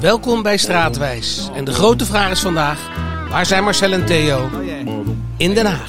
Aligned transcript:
Welkom 0.00 0.42
bij 0.42 0.56
Straatwijs. 0.56 1.50
En 1.54 1.64
de 1.64 1.72
grote 1.72 2.04
vraag 2.04 2.30
is 2.30 2.40
vandaag: 2.40 2.90
waar 3.30 3.46
zijn 3.46 3.64
Marcel 3.64 3.92
en 3.92 4.06
Theo? 4.06 4.50
In 5.36 5.54
Den 5.54 5.66
Haag. 5.66 5.88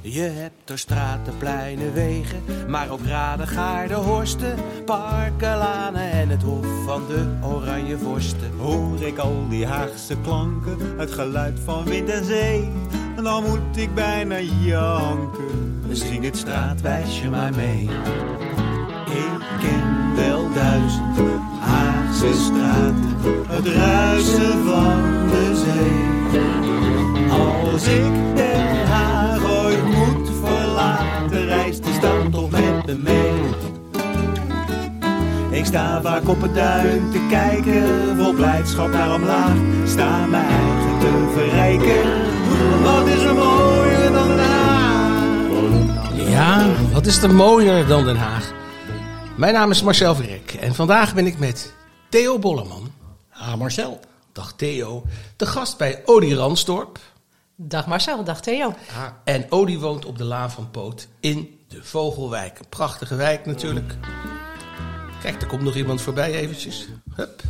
Je 0.00 0.20
hebt 0.20 0.70
er 0.70 0.78
straten, 0.78 1.36
pleinen, 1.38 1.92
wegen, 1.92 2.42
maar 2.68 2.90
ook 2.90 3.06
raden, 3.06 3.48
gaarden, 3.48 3.96
horsten, 3.96 4.54
parken, 4.84 5.56
lanen 5.56 6.10
en 6.10 6.28
het 6.28 6.42
hof 6.42 6.66
van 6.86 7.02
de 7.08 7.46
oranje 7.46 7.98
vorsten. 7.98 8.50
Hoor 8.58 9.02
ik 9.02 9.18
al 9.18 9.46
die 9.48 9.66
Haagse 9.66 10.16
klanken, 10.22 10.78
het 10.96 11.12
geluid 11.12 11.60
van 11.64 11.84
wind 11.84 12.08
en 12.08 12.24
zee, 12.24 12.68
en 13.16 13.24
dan 13.24 13.42
moet 13.42 13.76
ik 13.76 13.94
bijna 13.94 14.40
janken. 14.40 15.82
Zing 15.90 16.24
het 16.24 16.36
straatwijsje 16.36 17.28
maar 17.28 17.54
mee. 17.54 17.88
Ik 19.06 19.40
ken 19.60 20.14
wel 20.16 20.52
duizend 20.52 21.16
Straten, 22.14 23.16
het 23.48 23.66
ruisen 23.66 24.64
van 24.64 25.28
de 25.30 25.62
zee. 25.64 26.14
Als 27.30 27.86
ik 27.86 28.36
Den 28.36 28.86
Haag 28.86 29.44
ooit 29.44 29.84
moet 29.84 30.30
verlaten, 30.44 31.46
reist 31.46 31.84
die 31.84 31.92
stad 31.94 32.32
toch 32.32 32.50
met 32.50 32.86
me 32.86 32.94
mee. 32.94 33.32
Ik 35.50 35.64
sta 35.64 36.02
vaak 36.02 36.28
op 36.28 36.42
het 36.42 36.54
duin 36.54 37.10
te 37.10 37.26
kijken, 37.30 38.16
vol 38.16 38.32
blijdschap 38.32 38.92
naar 38.92 39.14
omlaag. 39.14 39.56
Sta 39.86 40.26
mijn 40.26 40.44
eigen 40.44 40.98
te 41.00 41.32
verrijken. 41.34 42.02
Wat 42.82 43.06
is 43.06 43.22
er 43.22 43.34
mooier 43.34 44.12
dan 44.12 44.28
Den 44.28 44.38
Haag? 44.38 45.22
Ja, 46.30 46.66
wat 46.92 47.06
is 47.06 47.22
er 47.22 47.34
mooier 47.34 47.86
dan 47.86 48.04
Den 48.04 48.16
Haag? 48.16 48.52
Mijn 49.36 49.54
naam 49.54 49.70
is 49.70 49.82
Marcel 49.82 50.14
Verrek 50.14 50.56
en 50.60 50.74
vandaag 50.74 51.14
ben 51.14 51.26
ik 51.26 51.38
met 51.38 51.74
Theo 52.14 52.38
Bolleman. 52.38 52.92
Ah, 53.30 53.56
Marcel. 53.56 54.00
Dag 54.32 54.52
Theo. 54.52 55.04
De 55.36 55.46
gast 55.46 55.78
bij 55.78 56.02
Odi 56.04 56.34
Ransdorp. 56.34 56.98
Dag 57.56 57.86
Marcel, 57.86 58.24
dag 58.24 58.40
Theo. 58.40 58.74
En 59.24 59.46
Odi 59.52 59.78
woont 59.78 60.04
op 60.04 60.18
de 60.18 60.24
Laan 60.24 60.50
van 60.50 60.70
Poot 60.70 61.08
in 61.20 61.60
de 61.68 61.82
Vogelwijk. 61.82 62.58
Een 62.58 62.68
prachtige 62.68 63.14
wijk 63.14 63.46
natuurlijk. 63.46 63.94
Kijk, 65.22 65.42
er 65.42 65.48
komt 65.48 65.62
nog 65.62 65.74
iemand 65.74 66.00
voorbij 66.00 66.32
eventjes. 66.32 66.88
Hup. 67.14 67.42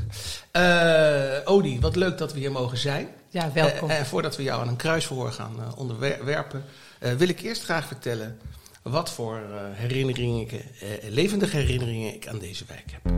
Eh, 0.50 1.52
Odi, 1.52 1.80
wat 1.80 1.96
leuk 1.96 2.18
dat 2.18 2.32
we 2.32 2.38
hier 2.38 2.52
mogen 2.52 2.78
zijn. 2.78 3.08
Ja, 3.28 3.52
welkom. 3.52 3.90
Eh, 3.90 3.98
En 3.98 4.06
voordat 4.06 4.36
we 4.36 4.42
jou 4.42 4.60
aan 4.60 4.68
een 4.68 4.76
kruisverhoor 4.76 5.32
gaan 5.32 5.54
eh, 5.60 5.78
onderwerpen, 5.78 6.64
eh, 6.98 7.12
wil 7.12 7.28
ik 7.28 7.40
eerst 7.40 7.64
graag 7.64 7.86
vertellen 7.86 8.38
wat 8.82 9.10
voor 9.10 9.40
herinneringen, 9.72 10.40
ik, 10.40 10.64
levendige 11.08 11.56
herinneringen 11.56 12.14
ik 12.14 12.28
aan 12.28 12.38
deze 12.38 12.64
wijk 12.68 12.84
heb. 12.92 13.12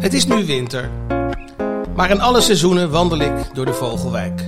Het 0.00 0.14
is 0.14 0.26
nu 0.26 0.46
winter, 0.46 0.90
maar 1.94 2.10
in 2.10 2.20
alle 2.20 2.40
seizoenen 2.40 2.90
wandel 2.90 3.18
ik 3.18 3.54
door 3.54 3.64
de 3.64 3.72
Vogelwijk. 3.72 4.44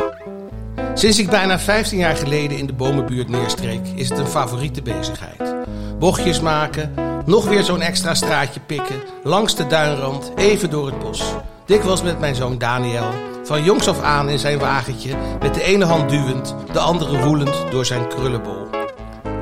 Sinds 0.94 1.18
ik 1.18 1.30
bijna 1.30 1.58
15 1.58 1.98
jaar 1.98 2.16
geleden 2.16 2.58
in 2.58 2.66
de 2.66 2.72
bomenbuurt 2.72 3.28
neerstreek, 3.28 3.86
is 3.94 4.08
het 4.08 4.18
een 4.18 4.26
favoriete 4.26 4.82
bezigheid. 4.82 5.54
Bochtjes 5.98 6.40
maken, 6.40 6.94
nog 7.24 7.48
weer 7.48 7.62
zo'n 7.62 7.80
extra 7.80 8.14
straatje 8.14 8.60
pikken, 8.60 9.02
langs 9.22 9.56
de 9.56 9.66
duinrand, 9.66 10.32
even 10.36 10.70
door 10.70 10.86
het 10.86 10.98
bos. 10.98 11.34
Dikwijls 11.66 12.02
met 12.02 12.20
mijn 12.20 12.34
zoon 12.34 12.58
Daniel, 12.58 13.10
van 13.44 13.64
jongs 13.64 13.88
af 13.88 14.00
aan 14.02 14.28
in 14.28 14.38
zijn 14.38 14.58
wagentje, 14.58 15.16
met 15.40 15.54
de 15.54 15.62
ene 15.62 15.84
hand 15.84 16.10
duwend, 16.10 16.54
de 16.72 16.78
andere 16.78 17.24
woelend 17.24 17.64
door 17.70 17.86
zijn 17.86 18.08
krullenbol. 18.08 18.66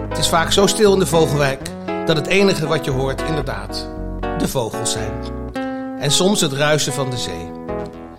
Het 0.09 0.19
is 0.19 0.29
vaak 0.29 0.53
zo 0.53 0.67
stil 0.67 0.93
in 0.93 0.99
de 0.99 1.07
Vogelwijk 1.07 1.71
dat 2.07 2.17
het 2.17 2.27
enige 2.27 2.67
wat 2.67 2.85
je 2.85 2.91
hoort 2.91 3.23
inderdaad 3.23 3.89
de 4.39 4.49
vogels 4.49 4.93
zijn. 4.93 5.40
En 6.01 6.11
soms 6.11 6.41
het 6.41 6.53
ruisen 6.53 6.93
van 6.93 7.11
de 7.11 7.17
zee. 7.17 7.51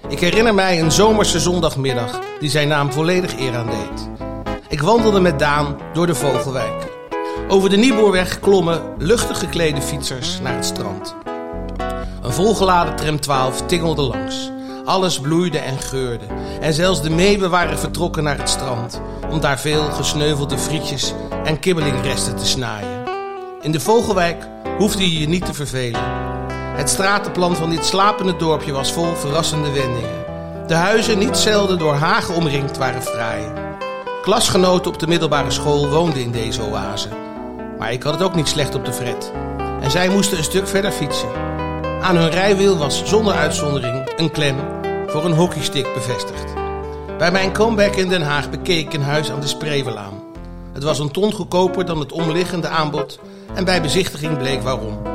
Ik 0.07 0.19
herinner 0.19 0.53
mij 0.53 0.79
een 0.79 0.91
zomerse 0.91 1.39
zondagmiddag 1.39 2.19
die 2.39 2.49
zijn 2.49 2.67
naam 2.67 2.91
volledig 2.91 3.39
eer 3.39 3.55
aan 3.55 3.69
deed. 3.69 4.09
Ik 4.67 4.81
wandelde 4.81 5.19
met 5.19 5.39
Daan 5.39 5.77
door 5.93 6.07
de 6.07 6.15
Vogelwijk. 6.15 6.89
Over 7.47 7.69
de 7.69 7.77
Nieboerweg 7.77 8.39
klommen 8.39 8.81
luchtig 8.97 9.39
geklede 9.39 9.81
fietsers 9.81 10.39
naar 10.39 10.55
het 10.55 10.65
strand. 10.65 11.15
Een 12.21 12.33
volgeladen 12.33 12.95
tram 12.95 13.19
12 13.19 13.61
tingelde 13.65 14.01
langs. 14.01 14.51
Alles 14.85 15.19
bloeide 15.19 15.57
en 15.57 15.79
geurde. 15.79 16.25
En 16.59 16.73
zelfs 16.73 17.01
de 17.01 17.09
meeuwen 17.09 17.49
waren 17.49 17.79
vertrokken 17.79 18.23
naar 18.23 18.37
het 18.37 18.49
strand... 18.49 19.01
om 19.29 19.39
daar 19.39 19.59
veel 19.59 19.83
gesneuvelde 19.91 20.57
frietjes 20.57 21.13
en 21.43 21.59
kibbelingresten 21.59 22.35
te 22.35 22.45
snaaien. 22.45 23.03
In 23.61 23.71
de 23.71 23.79
Vogelwijk 23.79 24.47
hoefde 24.77 25.13
je 25.13 25.19
je 25.19 25.27
niet 25.27 25.45
te 25.45 25.53
vervelen. 25.53 26.01
Het 26.81 26.89
stratenplan 26.89 27.55
van 27.55 27.69
dit 27.69 27.85
slapende 27.85 28.35
dorpje 28.35 28.71
was 28.71 28.93
vol 28.93 29.15
verrassende 29.15 29.71
wendingen. 29.71 30.25
De 30.67 30.73
huizen, 30.73 31.17
niet 31.17 31.37
zelden 31.37 31.77
door 31.77 31.93
hagen 31.93 32.35
omringd, 32.35 32.77
waren 32.77 33.01
fraai. 33.01 33.43
Klasgenoten 34.21 34.91
op 34.91 34.99
de 34.99 35.07
middelbare 35.07 35.51
school 35.51 35.89
woonden 35.89 36.21
in 36.21 36.31
deze 36.31 36.61
oase. 36.61 37.07
Maar 37.79 37.91
ik 37.91 38.03
had 38.03 38.13
het 38.13 38.23
ook 38.23 38.35
niet 38.35 38.47
slecht 38.47 38.75
op 38.75 38.85
de 38.85 38.93
fret. 38.93 39.31
En 39.81 39.91
zij 39.91 40.09
moesten 40.09 40.37
een 40.37 40.43
stuk 40.43 40.67
verder 40.67 40.91
fietsen. 40.91 41.29
Aan 42.01 42.17
hun 42.17 42.29
rijwiel 42.29 42.77
was 42.77 43.05
zonder 43.05 43.33
uitzondering 43.33 44.11
een 44.17 44.31
klem 44.31 44.55
voor 45.07 45.25
een 45.25 45.35
hockeystick 45.35 45.93
bevestigd. 45.93 46.53
Bij 47.17 47.31
mijn 47.31 47.53
comeback 47.53 47.95
in 47.95 48.09
Den 48.09 48.21
Haag 48.21 48.49
bekeek 48.49 48.85
ik 48.85 48.93
een 48.93 49.03
huis 49.03 49.31
aan 49.31 49.39
de 49.39 49.47
Spreeuwelaan. 49.47 50.23
Het 50.73 50.83
was 50.83 50.99
een 50.99 51.11
ton 51.11 51.33
goedkoper 51.33 51.85
dan 51.85 51.99
het 51.99 52.11
omliggende 52.11 52.67
aanbod 52.67 53.19
en 53.53 53.65
bij 53.65 53.81
bezichtiging 53.81 54.37
bleek 54.37 54.61
waarom. 54.61 55.10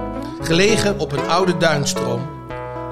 Gelegen 0.46 0.98
op 0.98 1.12
een 1.12 1.28
oude 1.28 1.56
duinstroom 1.56 2.28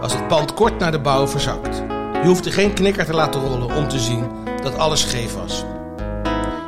was 0.00 0.12
het 0.12 0.28
pand 0.28 0.54
kort 0.54 0.78
na 0.78 0.90
de 0.90 1.00
bouw 1.00 1.28
verzakt. 1.28 1.82
Je 2.22 2.26
hoefde 2.28 2.50
geen 2.50 2.74
knikker 2.74 3.04
te 3.04 3.14
laten 3.14 3.40
rollen 3.40 3.76
om 3.76 3.88
te 3.88 3.98
zien 3.98 4.30
dat 4.62 4.78
alles 4.78 5.00
scheef 5.00 5.34
was. 5.34 5.64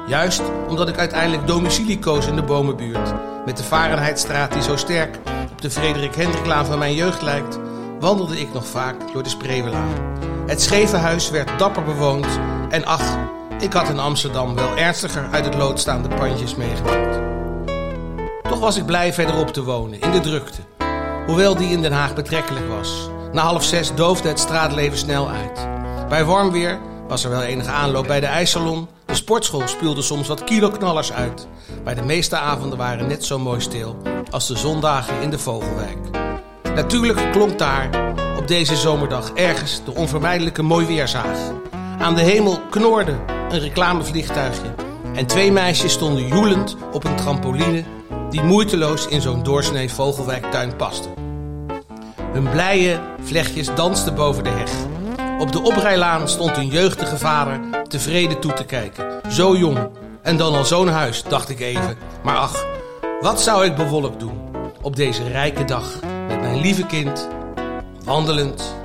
Juist 0.06 0.42
omdat 0.68 0.88
ik 0.88 0.98
uiteindelijk 0.98 1.46
domicilie 1.46 1.98
koos 1.98 2.26
in 2.26 2.36
de 2.36 2.42
bomenbuurt, 2.42 3.14
met 3.44 3.56
de 3.56 3.62
Varenheidstraat 3.62 4.52
die 4.52 4.62
zo 4.62 4.76
sterk 4.76 5.18
op 5.50 5.60
de 5.60 5.70
Frederik 5.70 6.14
Hendriklaan 6.14 6.66
van 6.66 6.78
mijn 6.78 6.94
jeugd 6.94 7.22
lijkt, 7.22 7.58
wandelde 8.00 8.40
ik 8.40 8.52
nog 8.52 8.66
vaak 8.66 8.96
door 9.12 9.22
de 9.22 9.28
Spreeuwelaan. 9.28 10.18
Het 10.46 10.62
scheve 10.62 10.96
huis 10.96 11.30
werd 11.30 11.58
dapper 11.58 11.84
bewoond 11.84 12.26
en 12.68 12.84
ach, 12.84 13.16
ik 13.60 13.72
had 13.72 13.88
in 13.88 13.98
Amsterdam 13.98 14.54
wel 14.54 14.76
ernstiger 14.76 15.28
uit 15.30 15.44
het 15.44 15.54
lood 15.54 15.80
staande 15.80 16.08
pandjes 16.08 16.54
meegemaakt. 16.54 17.18
Toch 18.48 18.60
was 18.60 18.76
ik 18.76 18.86
blij 18.86 19.12
verderop 19.12 19.52
te 19.52 19.62
wonen, 19.62 20.00
in 20.00 20.10
de 20.10 20.20
drukte. 20.20 20.75
Hoewel 21.26 21.56
die 21.56 21.70
in 21.70 21.82
Den 21.82 21.92
Haag 21.92 22.14
betrekkelijk 22.14 22.68
was. 22.68 23.08
Na 23.32 23.42
half 23.42 23.64
zes 23.64 23.94
doofde 23.94 24.28
het 24.28 24.38
straatleven 24.38 24.98
snel 24.98 25.28
uit. 25.28 25.68
Bij 26.08 26.24
warm 26.24 26.50
weer 26.50 26.78
was 27.08 27.24
er 27.24 27.30
wel 27.30 27.42
enige 27.42 27.70
aanloop 27.70 28.06
bij 28.06 28.20
de 28.20 28.26
ijssalon. 28.26 28.88
De 29.04 29.14
sportschool 29.14 29.68
spuwde 29.68 30.02
soms 30.02 30.28
wat 30.28 30.44
kiloknallers 30.44 31.12
uit. 31.12 31.46
Maar 31.84 31.94
de 31.94 32.02
meeste 32.02 32.36
avonden 32.36 32.78
waren 32.78 33.06
net 33.06 33.24
zo 33.24 33.38
mooi 33.38 33.60
stil 33.60 33.96
als 34.30 34.46
de 34.46 34.56
zondagen 34.56 35.20
in 35.20 35.30
de 35.30 35.38
Vogelwijk. 35.38 35.98
Natuurlijk 36.74 37.32
klonk 37.32 37.58
daar 37.58 38.14
op 38.38 38.48
deze 38.48 38.76
zomerdag 38.76 39.30
ergens 39.32 39.84
de 39.84 39.94
onvermijdelijke 39.94 40.62
mooi 40.62 40.86
weerzaag. 40.86 41.38
Aan 41.98 42.14
de 42.14 42.22
hemel 42.22 42.60
knorde 42.70 43.16
een 43.48 43.60
reclamevliegtuigje. 43.60 44.74
En 45.14 45.26
twee 45.26 45.52
meisjes 45.52 45.92
stonden 45.92 46.26
joelend 46.26 46.76
op 46.92 47.04
een 47.04 47.16
trampoline 47.16 47.84
die 48.36 48.44
moeiteloos 48.44 49.06
in 49.06 49.20
zo'n 49.20 49.42
doorsnee 49.42 49.90
Vogelwijktuin 49.90 50.76
paste. 50.76 51.08
Hun 52.32 52.50
blije 52.50 53.00
vlechtjes 53.20 53.74
dansten 53.74 54.14
boven 54.14 54.44
de 54.44 54.50
heg. 54.50 54.70
Op 55.40 55.52
de 55.52 55.62
oprijlaan 55.62 56.28
stond 56.28 56.56
een 56.56 56.68
jeugdige 56.68 57.16
vader 57.16 57.82
tevreden 57.88 58.40
toe 58.40 58.52
te 58.52 58.64
kijken. 58.64 59.20
Zo 59.30 59.56
jong 59.56 59.88
en 60.22 60.36
dan 60.36 60.54
al 60.54 60.64
zo'n 60.64 60.88
huis, 60.88 61.22
dacht 61.22 61.48
ik 61.48 61.60
even. 61.60 61.96
Maar 62.22 62.36
ach, 62.36 62.64
wat 63.20 63.40
zou 63.40 63.64
ik 63.64 63.76
bewolkt 63.76 64.20
doen 64.20 64.38
op 64.82 64.96
deze 64.96 65.28
rijke 65.28 65.64
dag 65.64 66.00
met 66.28 66.40
mijn 66.40 66.60
lieve 66.60 66.86
kind 66.86 67.28
wandelend 68.04 68.76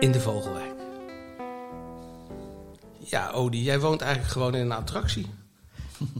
in 0.00 0.12
de 0.12 0.20
Vogelwijk. 0.20 0.74
Ja, 2.98 3.30
Odi, 3.30 3.62
jij 3.62 3.80
woont 3.80 4.00
eigenlijk 4.00 4.32
gewoon 4.32 4.54
in 4.54 4.60
een 4.60 4.72
attractie. 4.72 5.39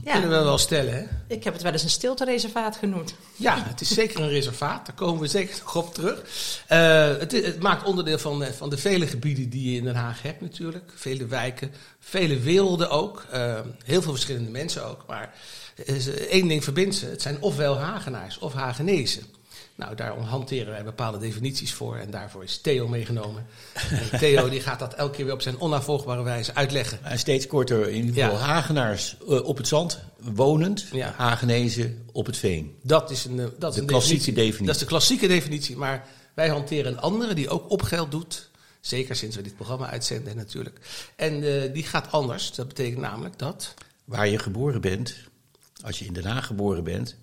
Kunnen 0.03 0.29
we 0.29 0.43
wel 0.43 0.57
stellen, 0.57 0.93
hè? 0.93 1.03
Ik 1.27 1.43
heb 1.43 1.53
het 1.53 1.61
wel 1.61 1.71
eens 1.71 1.83
een 1.83 1.89
stiltereservaat 1.89 2.75
genoemd. 2.75 3.15
Ja, 3.35 3.63
het 3.67 3.81
is 3.81 3.93
zeker 3.93 4.19
een 4.19 4.29
reservaat. 4.29 4.85
Daar 4.85 4.95
komen 4.95 5.21
we 5.21 5.27
zeker 5.27 5.59
nog 5.63 5.75
op 5.75 5.93
terug. 5.93 6.23
Eh, 6.67 7.17
het, 7.17 7.31
het, 7.31 7.59
maakt 7.59 7.83
onderdeel 7.83 8.17
van, 8.17 8.43
van 8.57 8.69
de 8.69 8.77
vele 8.77 9.07
gebieden 9.07 9.49
die 9.49 9.71
je 9.71 9.77
in 9.77 9.83
Den 9.83 9.95
Haag 9.95 10.21
hebt 10.21 10.41
natuurlijk. 10.41 10.91
Vele 10.95 11.25
wijken, 11.25 11.71
vele 11.99 12.39
werelden 12.39 12.89
ook. 12.89 13.25
Uh, 13.33 13.59
heel 13.83 14.01
veel 14.01 14.11
verschillende 14.11 14.49
mensen 14.49 14.85
ook. 14.85 15.03
Maar 15.07 15.33
één 16.29 16.47
ding 16.47 16.63
verbindt 16.63 16.95
ze. 16.95 17.05
Het 17.05 17.21
zijn 17.21 17.41
ofwel 17.41 17.77
Hagenaars 17.77 18.39
of 18.39 18.53
Hagenezen. 18.53 19.23
Nou, 19.81 19.95
daar 19.95 20.17
hanteren 20.17 20.71
wij 20.71 20.83
bepaalde 20.83 21.17
definities 21.17 21.73
voor 21.73 21.97
en 21.97 22.11
daarvoor 22.11 22.43
is 22.43 22.57
Theo 22.57 22.87
meegenomen. 22.87 23.45
En 23.89 24.19
Theo 24.19 24.49
die 24.49 24.61
gaat 24.61 24.79
dat 24.79 24.93
elke 24.93 25.15
keer 25.15 25.25
weer 25.25 25.33
op 25.33 25.41
zijn 25.41 25.59
onafvolgbare 25.59 26.23
wijze 26.23 26.55
uitleggen. 26.55 26.99
En 27.03 27.19
steeds 27.19 27.47
korter, 27.47 27.89
in 27.89 27.95
ieder 28.05 28.23
geval 28.23 28.39
Ja. 28.39 28.45
Hagenaars 28.45 29.17
eh, 29.29 29.45
op 29.45 29.57
het 29.57 29.67
zand, 29.67 29.99
wonend. 30.17 30.85
Ja. 30.91 31.13
Hagenezen 31.17 32.05
op 32.11 32.25
het 32.25 32.37
veen. 32.37 32.75
Dat 32.83 33.11
is 33.11 33.25
een, 33.25 33.39
eh, 33.39 33.45
dat 33.59 33.69
is 33.69 33.75
De 33.75 33.81
een 33.81 33.87
klassieke 33.87 34.31
definitie. 34.33 34.65
Dat 34.65 34.75
is 34.75 34.81
de 34.81 34.87
klassieke 34.87 35.27
definitie, 35.27 35.77
maar 35.77 36.07
wij 36.33 36.49
hanteren 36.49 36.91
een 36.91 36.99
andere 36.99 37.33
die 37.33 37.49
ook 37.49 37.69
opgeld 37.69 38.11
doet. 38.11 38.49
Zeker 38.81 39.15
sinds 39.15 39.35
we 39.35 39.41
dit 39.41 39.55
programma 39.55 39.89
uitzenden 39.89 40.35
natuurlijk. 40.35 40.79
En 41.15 41.63
eh, 41.63 41.73
die 41.73 41.83
gaat 41.83 42.11
anders. 42.11 42.53
Dat 42.55 42.67
betekent 42.67 43.01
namelijk 43.01 43.39
dat... 43.39 43.73
Waar 44.05 44.27
je 44.27 44.39
geboren 44.39 44.81
bent, 44.81 45.15
als 45.83 45.99
je 45.99 46.05
in 46.05 46.13
Den 46.13 46.25
Haag 46.25 46.45
geboren 46.45 46.83
bent, 46.83 47.15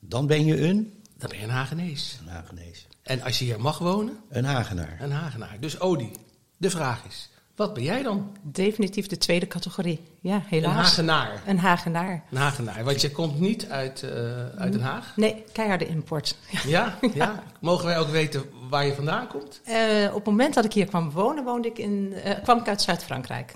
dan 0.00 0.26
ben 0.26 0.44
je 0.44 0.60
een, 0.60 0.92
Dan 1.24 1.32
ben 1.32 1.42
je 1.42 1.52
een 1.52 1.58
Hagenees. 1.58 2.18
een 2.20 2.32
Hagenees. 2.32 2.86
En 3.02 3.22
als 3.22 3.38
je 3.38 3.44
hier 3.44 3.60
mag 3.60 3.78
wonen, 3.78 4.16
Een 4.28 4.44
Hagenaar. 4.44 4.96
een 5.00 5.10
Hagenaar. 5.12 5.56
Dus 5.60 5.80
Odi, 5.80 6.10
de 6.56 6.70
vraag 6.70 7.04
is, 7.08 7.30
wat 7.56 7.74
ben 7.74 7.82
jij 7.82 8.02
dan? 8.02 8.36
Definitief 8.42 9.06
de 9.06 9.18
tweede 9.18 9.46
categorie. 9.46 10.00
Ja, 10.20 10.34
Een 10.34 10.42
helaas. 10.48 10.74
Hagenaar. 10.74 11.42
Een 11.46 11.58
Hagenaar. 11.58 12.24
Een 12.30 12.36
Hagenaar, 12.36 12.84
want 12.84 13.00
je 13.00 13.10
komt 13.10 13.40
niet 13.40 13.68
uit, 13.68 14.02
eh, 14.02 14.10
uit 14.56 14.72
Den 14.72 14.80
Haag. 14.82 15.12
Nee, 15.16 15.44
keiharde 15.52 15.86
import. 15.86 16.36
Ja. 16.50 16.60
Ja? 17.00 17.10
ja? 17.14 17.42
Mogen 17.60 17.84
wij 17.86 17.98
ook 17.98 18.08
weten 18.08 18.44
waar 18.70 18.86
je 18.86 18.94
vandaan 18.94 19.26
komt? 19.26 19.60
Eh, 19.64 20.06
op 20.08 20.14
het 20.14 20.24
moment 20.24 20.54
dat 20.54 20.64
ik 20.64 20.72
hier 20.72 20.86
kwam 20.86 21.10
wonen, 21.10 21.44
woonde 21.44 21.68
ik 21.68 21.78
in, 21.78 22.12
eh, 22.24 22.42
kwam 22.42 22.58
ik 22.58 22.68
uit 22.68 22.82
Zuid-Frankrijk. 22.82 23.54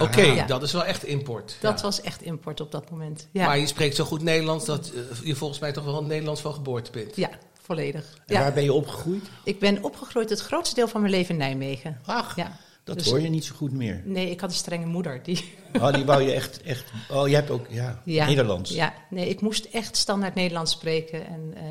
Oké, 0.00 0.20
Ja. 0.22 0.46
dat 0.46 0.62
is 0.62 0.72
wel 0.72 0.84
echt 0.84 1.04
import. 1.04 1.56
Dat 1.60 1.76
Ja. 1.76 1.82
was 1.82 2.00
echt 2.00 2.22
import 2.22 2.60
op 2.60 2.70
dat 2.72 2.90
moment. 2.90 3.28
Ja, 3.32 3.46
Maar 3.46 3.58
je 3.58 3.66
spreekt 3.66 3.96
zo 3.96 4.04
goed 4.04 4.22
Nederlands 4.22 4.64
dat 4.64 4.92
eh, 4.94 5.26
je 5.26 5.34
volgens 5.34 5.58
mij 5.58 5.72
toch 5.72 5.84
wel 5.84 6.02
Nederlands 6.04 6.40
van 6.40 6.54
geboorte 6.54 6.90
bent. 6.90 7.16
ja 7.16 7.30
volledig. 7.62 8.18
En 8.26 8.34
Ja. 8.34 8.40
waar 8.40 8.52
ben 8.52 8.62
je 8.62 8.72
opgegroeid? 8.72 9.24
Ik 9.44 9.58
ben 9.58 9.82
opgegroeid 9.84 10.30
het 10.30 10.40
grootste 10.40 10.74
deel 10.74 10.88
van 10.88 11.00
mijn 11.00 11.12
leven 11.12 11.30
in 11.30 11.36
Nijmegen. 11.40 12.00
Ach, 12.04 12.36
Ja. 12.36 12.56
dat 12.84 12.98
Dus- 12.98 13.06
hoor 13.06 13.20
je 13.20 13.28
niet 13.28 13.44
zo 13.44 13.54
goed 13.54 13.72
meer. 13.72 14.02
Nee, 14.04 14.30
ik 14.30 14.40
had 14.40 14.50
een 14.50 14.56
strenge 14.56 14.86
moeder. 14.86 15.22
Die, 15.22 15.54
Oh, 15.80 15.92
die 15.94 16.04
wou 16.04 16.22
je 16.22 16.32
echt, 16.32 16.62
echt... 16.62 16.84
Oh, 17.10 17.28
je 17.28 17.34
hebt 17.34 17.50
ook, 17.50 17.66
ja, 17.70 18.02
ja, 18.04 18.26
Nederlands. 18.26 18.70
Ja, 18.70 18.94
nee, 19.10 19.28
ik 19.28 19.40
moest 19.40 19.64
echt 19.64 19.96
standaard 19.96 20.34
Nederlands 20.34 20.72
spreken. 20.72 21.26
En 21.26 21.52
eh, 21.56 21.62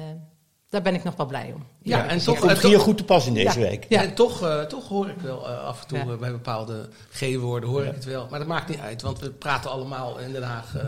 daar 0.69 0.81
ben 0.81 0.95
ik 0.95 1.03
nog 1.03 1.15
wel 1.15 1.25
blij 1.25 1.51
om. 1.55 1.65
Ja, 1.81 2.07
en 2.07 2.19
toch, 2.23 2.39
Komt 2.39 2.61
hier 2.63 2.79
goed 2.79 2.97
te 2.97 3.03
pas 3.03 3.25
in 3.27 3.33
deze 3.33 3.59
Ja. 3.59 3.65
week. 3.69 3.85
Ja. 3.89 4.01
en 4.01 4.13
toch, 4.13 4.43
eh, 4.43 4.61
toch 4.61 4.87
hoor 4.87 5.09
ik 5.09 5.19
wel 5.21 5.47
eh, 5.49 5.63
af 5.63 5.81
en 5.81 5.87
toe 5.87 5.97
Ja. 5.97 6.03
eh, 6.05 6.17
bij 6.17 6.31
bepaalde 6.31 6.89
G-woorden 7.11 7.69
hoor 7.69 7.85
ik 7.85 7.93
het 7.93 8.05
wel. 8.05 8.27
Maar 8.29 8.39
dat 8.39 8.47
maakt 8.47 8.69
niet 8.69 8.79
uit, 8.79 9.01
want 9.01 9.19
we 9.19 9.29
praten 9.29 9.69
allemaal 9.71 10.17
in 10.19 10.31
Den 10.31 10.43
Haag 10.43 10.75
eh, 10.75 10.83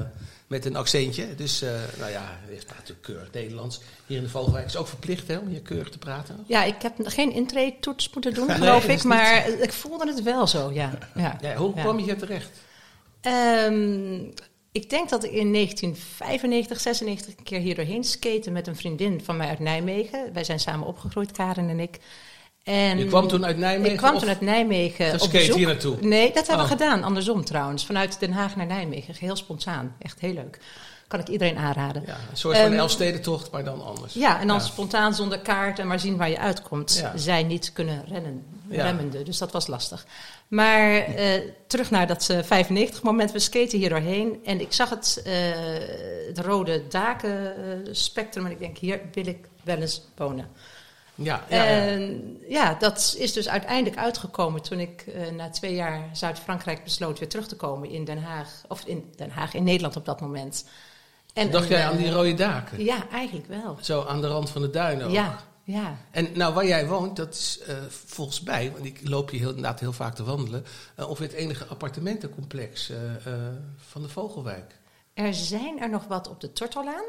met 0.47 0.65
een 0.65 0.75
accentje. 0.75 1.35
Dus, 1.35 1.61
eh, 1.61 1.69
nou 1.99 2.11
ja, 2.11 2.37
je 2.49 2.55
praat 2.55 2.77
natuurlijk 2.77 3.01
keurig 3.01 3.31
Nederlands. 3.31 3.81
Hier 4.05 4.17
in 4.17 4.23
de 4.23 4.29
Vogelwijk 4.29 4.65
is 4.65 4.71
het 4.71 4.81
ook 4.81 4.87
verplicht 4.87 5.27
hè, 5.27 5.37
om 5.37 5.47
hier 5.47 5.61
keurig 5.61 5.89
te 5.89 5.97
praten. 5.97 6.43
Ja, 6.47 6.63
ik 6.63 6.81
heb 6.81 6.93
geen 7.03 7.31
intree-toets 7.33 8.09
moeten 8.13 8.33
doen, 8.33 8.49
geloof 8.61 8.87
ik. 8.87 9.03
Maar 9.03 9.47
ik 9.49 9.73
voelde 9.73 10.07
het 10.07 10.23
wel 10.23 10.47
zo, 10.47 10.71
ja. 10.73 10.91
ja. 11.15 11.37
Ja, 11.41 11.55
hoe 11.55 11.71
Ja. 11.75 11.81
kwam 11.81 11.97
je 11.97 12.03
hier 12.03 12.17
terecht? 12.17 12.49
Ehm, 13.21 14.19
ik 14.71 14.89
denk 14.89 15.09
dat 15.09 15.23
ik 15.23 15.31
in 15.31 15.53
1995, 15.53 16.79
96 16.79 17.33
een 17.37 17.43
keer 17.43 17.59
hier 17.59 17.75
doorheen 17.75 18.03
skate 18.03 18.51
met 18.51 18.67
een 18.67 18.75
vriendin 18.75 19.21
van 19.23 19.37
mij 19.37 19.47
uit 19.47 19.59
Nijmegen. 19.59 20.33
Wij 20.33 20.43
zijn 20.43 20.59
samen 20.59 20.87
opgegroeid, 20.87 21.31
Karen 21.31 21.69
en 21.69 21.79
ik. 21.79 21.99
En 22.63 22.97
Je 22.97 23.05
kwam 23.05 23.27
toen 23.27 23.45
uit 23.45 23.57
Nijmegen? 23.57 23.91
Ik 23.91 23.97
kwam 23.97 24.17
toen 24.19 24.27
uit 24.27 24.41
Nijmegen 24.41 25.13
op 25.13 25.19
skate 25.19 25.31
bezoek. 25.37 25.55
hier 25.55 25.67
naartoe? 25.67 25.97
Nee, 26.01 26.27
dat 26.33 26.47
hebben 26.47 26.65
Oh. 26.65 26.71
we 26.71 26.77
gedaan. 26.77 27.03
Andersom 27.03 27.45
trouwens. 27.45 27.85
Vanuit 27.85 28.19
Den 28.19 28.31
Haag 28.31 28.55
naar 28.55 28.65
Nijmegen. 28.65 29.15
Heel 29.19 29.35
spontaan. 29.35 29.95
Echt 29.99 30.19
heel 30.19 30.33
leuk. 30.33 30.59
Kan 31.09 31.19
ik 31.19 31.27
iedereen 31.27 31.57
aanraden. 31.57 32.03
Ja, 32.05 32.17
een 32.31 32.37
soort 32.37 32.57
van 32.57 32.65
Ehm, 32.65 32.73
Elfstedentocht, 32.79 33.51
maar 33.51 33.63
dan 33.63 33.85
anders. 33.85 34.13
Ja, 34.13 34.39
en 34.39 34.47
dan 34.47 34.57
Ja. 34.57 34.63
spontaan 34.63 35.13
zonder 35.13 35.39
kaart 35.39 35.79
en 35.79 35.87
maar 35.87 35.99
zien 35.99 36.17
waar 36.17 36.29
je 36.29 36.39
uitkomt. 36.39 36.97
Ja. 37.01 37.17
Zij 37.17 37.43
niet 37.43 37.73
kunnen 37.73 38.03
rennen, 38.07 38.45
remmende, 38.69 39.23
dus 39.23 39.37
dat 39.37 39.51
was 39.51 39.67
lastig. 39.67 40.05
Maar 40.47 40.91
eh, 40.97 41.41
terug 41.67 41.91
naar 41.91 42.07
dat 42.07 42.29
eh, 42.29 42.37
95 42.43 43.03
moment, 43.03 43.31
we 43.31 43.39
skaten 43.39 43.77
hier 43.79 43.89
doorheen. 43.89 44.39
En 44.45 44.61
ik 44.61 44.73
zag 44.73 44.89
het, 44.89 45.21
eh, 45.25 45.33
het 46.27 46.39
rode 46.39 46.87
daken 46.87 47.55
eh, 47.55 47.93
spectrum 47.93 48.45
en 48.45 48.51
ik 48.51 48.59
denk, 48.59 48.77
hier 48.77 49.01
wil 49.13 49.27
ik 49.27 49.47
wel 49.63 49.77
eens 49.77 50.01
wonen. 50.15 50.47
Ja, 51.15 51.43
ja, 51.49 51.63
ja. 51.63 51.65
En 51.87 52.37
ja, 52.47 52.73
dat 52.79 53.15
is 53.19 53.33
dus 53.33 53.49
uiteindelijk 53.49 53.97
uitgekomen 53.97 54.61
toen 54.61 54.79
ik 54.79 55.01
eh, 55.07 55.31
na 55.31 55.49
twee 55.49 55.73
jaar 55.73 56.09
Zuid-Frankrijk 56.13 56.83
besloot 56.83 57.19
weer 57.19 57.29
terug 57.29 57.47
te 57.47 57.55
komen 57.55 57.89
in 57.89 58.05
Den 58.05 58.23
Haag. 58.23 58.61
Of 58.67 58.83
in 58.85 59.11
Den 59.15 59.29
Haag, 59.31 59.53
in 59.53 59.63
Nederland 59.63 59.95
op 59.95 60.05
dat 60.05 60.21
moment. 60.21 60.65
En 61.33 61.51
Dacht 61.51 61.67
jij 61.67 61.85
aan 61.85 61.97
die 61.97 62.07
eh, 62.07 62.13
rode 62.13 62.33
daken? 62.33 62.83
Ja, 62.83 63.09
eigenlijk 63.09 63.47
wel. 63.47 63.77
Zo 63.81 64.03
aan 64.03 64.21
de 64.21 64.27
rand 64.27 64.49
van 64.49 64.61
de 64.61 64.69
duinen 64.69 65.05
ook. 65.05 65.11
Ja, 65.11 65.39
ja. 65.63 65.97
En 66.11 66.27
nou, 66.33 66.53
waar 66.53 66.65
jij 66.65 66.87
woont, 66.87 67.15
dat 67.15 67.33
is 67.33 67.59
eh, 67.67 67.75
volgens 68.05 68.41
mij, 68.41 68.71
want 68.71 68.85
ik 68.85 68.99
loop 69.03 69.29
hier 69.29 69.39
heel, 69.39 69.49
inderdaad 69.49 69.79
heel 69.79 69.93
vaak 69.93 70.15
te 70.15 70.23
wandelen, 70.23 70.65
eh, 70.95 71.09
ongeveer 71.09 71.27
het 71.27 71.35
enige 71.35 71.65
appartementencomplex 71.65 72.91
van 73.77 74.01
de 74.01 74.09
Vogelwijk. 74.09 74.77
Er 75.13 75.33
zijn 75.33 75.79
er 75.79 75.89
nog 75.89 76.07
wat 76.07 76.29
op 76.29 76.41
de 76.41 76.53
Tortolaan. 76.53 77.03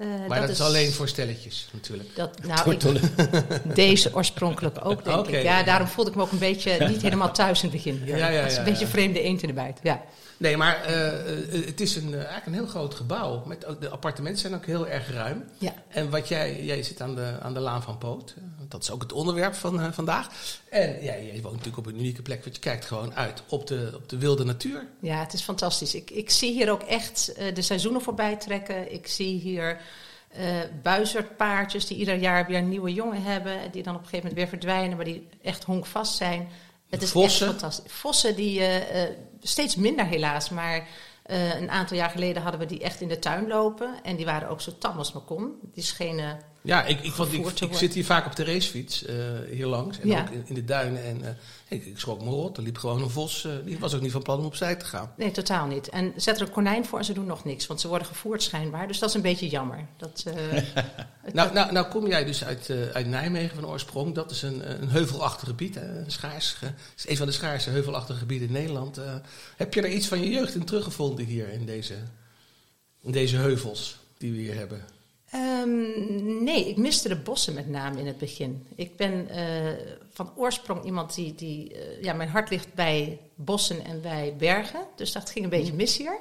Eh, 0.00 0.06
Maar 0.28 0.40
dat, 0.40 0.48
is 0.48 0.60
alleen 0.60 0.92
voor 0.92 1.08
stelletjes 1.08 1.68
natuurlijk. 1.72 2.16
Dat, 2.16 2.38
nou, 2.46 2.70
ik, 2.70 3.00
deze 3.74 4.14
oorspronkelijk 4.14 4.84
ook, 4.84 5.04
denk 5.04 5.26
ik. 5.26 5.42
Ja, 5.42 5.62
daarom 5.62 5.86
voelde 5.86 6.10
ik 6.10 6.16
me 6.16 6.22
ook 6.22 6.32
een 6.32 6.38
beetje 6.38 6.76
niet 6.88 7.02
helemaal 7.02 7.32
thuis 7.32 7.62
in 7.62 7.68
het 7.68 7.82
begin. 7.82 8.02
Ja, 8.04 8.16
ja, 8.16 8.40
Het 8.40 8.50
is 8.50 8.58
een 8.58 8.64
beetje 8.64 8.86
vreemde 8.86 9.20
eend 9.20 9.42
in 9.42 9.48
de 9.48 9.54
bijt. 9.54 9.78
Ja. 9.82 10.02
Nee, 10.40 10.56
maar 10.56 10.84
eh, 10.84 11.06
eh, 11.06 11.66
het 11.66 11.80
is 11.80 11.96
een, 11.96 12.14
eigenlijk 12.14 12.46
een 12.46 12.52
heel 12.52 12.66
groot 12.66 12.94
gebouw. 12.94 13.42
Met, 13.46 13.66
de 13.80 13.88
appartementen 13.88 14.40
zijn 14.40 14.54
ook 14.54 14.66
heel 14.66 14.88
erg 14.88 15.12
ruim. 15.12 15.44
Ja. 15.58 15.74
En 15.88 16.10
wat 16.10 16.28
jij, 16.28 16.64
jij 16.64 16.82
zit 16.82 17.00
aan 17.00 17.14
de, 17.14 17.38
aan 17.42 17.54
de 17.54 17.60
Laan 17.60 17.82
van 17.82 17.98
Poot. 17.98 18.34
Dat 18.68 18.82
is 18.82 18.90
ook 18.90 19.02
het 19.02 19.12
onderwerp 19.12 19.54
van 19.54 19.94
vandaag. 19.94 20.28
En 20.68 21.02
ja, 21.02 21.12
jij 21.12 21.40
woont 21.42 21.56
natuurlijk 21.56 21.76
op 21.76 21.86
een 21.86 21.98
unieke 21.98 22.22
plek, 22.22 22.42
want 22.42 22.54
je 22.54 22.60
kijkt 22.60 22.84
gewoon 22.84 23.14
uit 23.14 23.42
op 23.48 23.66
de, 23.66 23.90
op 23.94 24.08
de 24.08 24.18
wilde 24.18 24.44
natuur. 24.44 24.86
ja, 25.00 25.20
het 25.20 25.32
is 25.32 25.42
fantastisch. 25.42 25.94
Ik, 25.94 26.10
ik 26.10 26.30
zie 26.30 26.52
hier 26.52 26.70
ook 26.70 26.82
echt 26.82 27.32
de 27.54 27.62
seizoenen 27.62 28.02
voorbij 28.02 28.36
trekken. 28.36 28.92
Ik 28.92 29.06
zie 29.06 29.38
hier 29.38 29.80
buizerdpaardjes 30.82 31.86
die 31.86 31.96
ieder 31.96 32.14
jaar 32.14 32.46
weer 32.46 32.62
nieuwe 32.62 32.92
jongen 32.92 33.22
hebben. 33.22 33.70
Die 33.70 33.82
dan 33.82 33.94
op 33.94 34.00
een 34.00 34.08
gegeven 34.08 34.28
moment 34.28 34.50
weer 34.50 34.60
verdwijnen, 34.60 34.96
maar 34.96 35.06
die 35.06 35.28
echt 35.42 35.64
honkvast 35.64 36.16
zijn. 36.16 36.48
Het 36.90 37.02
is 37.02 37.10
Vossen? 37.10 37.46
echt 37.46 37.58
fantastisch. 37.58 37.92
Vossen 37.92 38.36
die 38.36 38.60
eh, 38.60 39.02
eh, 39.02 39.10
steeds 39.40 39.76
minder 39.76 40.06
helaas, 40.06 40.48
maar 40.48 40.86
eh, 41.22 41.60
een 41.60 41.70
aantal 41.70 41.96
jaar 41.96 42.10
geleden 42.10 42.42
hadden 42.42 42.60
we 42.60 42.66
die 42.66 42.80
echt 42.80 43.00
in 43.00 43.08
de 43.08 43.18
tuin 43.18 43.48
lopen. 43.48 43.94
En 44.02 44.16
die 44.16 44.24
waren 44.24 44.48
ook 44.48 44.60
zo 44.60 44.78
tam 44.78 44.98
als 44.98 45.12
maar 45.12 45.22
kon. 45.22 45.58
Die 45.62 45.84
schenen... 45.84 46.38
Ja, 46.62 46.84
ik, 46.84 47.00
ik, 47.00 47.12
want 47.12 47.32
ik, 47.60 47.74
zit 47.74 47.94
hier 47.94 48.04
vaak 48.04 48.26
op 48.26 48.36
de 48.36 48.44
racefiets 48.44 49.04
eh, 49.04 49.14
hier 49.50 49.66
langs. 49.66 49.98
En 49.98 50.08
Ja. 50.08 50.20
ook 50.20 50.30
in, 50.30 50.42
in 50.46 50.54
de 50.54 50.64
duinen. 50.64 51.04
En 51.04 51.24
eh, 51.24 51.30
ik, 51.68 51.86
ik 51.86 51.98
schrok 51.98 52.22
me 52.22 52.30
rot. 52.30 52.56
Er 52.56 52.62
liep 52.62 52.78
gewoon 52.78 53.02
een 53.02 53.10
vos. 53.10 53.44
eh, 53.44 53.52
die 53.64 53.78
was 53.78 53.94
ook 53.94 54.00
niet 54.00 54.12
van 54.12 54.22
plan 54.22 54.38
om 54.38 54.44
opzij 54.44 54.76
te 54.76 54.84
gaan. 54.84 55.12
Nee, 55.16 55.30
totaal 55.30 55.66
niet. 55.66 55.88
En 55.88 56.12
zet 56.16 56.36
er 56.36 56.42
een 56.42 56.50
konijn 56.52 56.86
voor 56.86 56.98
en 56.98 57.04
ze 57.04 57.12
doen 57.12 57.26
nog 57.26 57.44
niks. 57.44 57.66
Want 57.66 57.80
ze 57.80 57.88
worden 57.88 58.06
gevoerd 58.06 58.42
schijnbaar. 58.42 58.86
Dus 58.86 58.98
dat 58.98 59.08
is 59.08 59.14
een 59.14 59.22
beetje 59.22 59.48
jammer. 59.48 59.86
Dat, 59.96 60.24
eh, 60.26 60.62
Nou, 61.32 61.52
nou, 61.52 61.72
nou 61.72 61.86
kom 61.86 62.06
jij 62.06 62.24
dus 62.24 62.44
uit, 62.44 62.70
eh, 62.70 62.88
uit 62.92 63.06
Nijmegen 63.06 63.54
van 63.54 63.66
oorsprong. 63.66 64.14
Dat 64.14 64.30
is 64.30 64.42
een, 64.42 64.82
een 64.82 64.88
heuvelachtig 64.88 65.48
gebied. 65.48 65.74
Hè? 65.74 65.98
Een 65.98 66.10
schaars, 66.10 66.56
is 66.96 67.08
een 67.08 67.16
van 67.16 67.26
de 67.26 67.32
schaarse 67.32 67.70
heuvelachtige 67.70 68.18
gebieden 68.18 68.46
in 68.46 68.54
Nederland. 68.54 68.98
Eh, 68.98 69.14
heb 69.56 69.74
je 69.74 69.82
er 69.82 69.90
iets 69.90 70.06
van 70.08 70.20
je 70.20 70.30
jeugd 70.30 70.54
in 70.54 70.64
teruggevonden 70.64 71.24
hier 71.24 71.48
in 71.48 71.66
deze, 71.66 71.94
in 73.02 73.12
deze 73.12 73.36
heuvels 73.36 73.96
die 74.18 74.32
we 74.32 74.38
hier 74.38 74.54
hebben? 74.54 74.84
Ehm, 75.30 76.42
nee, 76.44 76.68
ik 76.68 76.76
miste 76.76 77.08
de 77.08 77.16
bossen 77.16 77.54
met 77.54 77.68
name 77.68 77.98
in 78.00 78.06
het 78.06 78.18
begin. 78.18 78.66
Ik 78.74 78.96
ben 78.96 79.28
eh, 79.28 79.72
van 80.12 80.32
oorsprong 80.36 80.84
iemand 80.84 81.14
die... 81.14 81.34
die 81.34 81.74
eh, 81.74 82.02
ja, 82.02 82.12
mijn 82.12 82.28
hart 82.28 82.50
ligt 82.50 82.74
bij 82.74 83.18
bossen 83.34 83.84
en 83.84 84.00
bij 84.00 84.34
bergen. 84.38 84.80
Dus 84.96 85.12
dat 85.12 85.30
ging 85.30 85.44
een 85.44 85.50
beetje 85.50 85.72
mis 85.72 85.96
hier. 85.96 86.18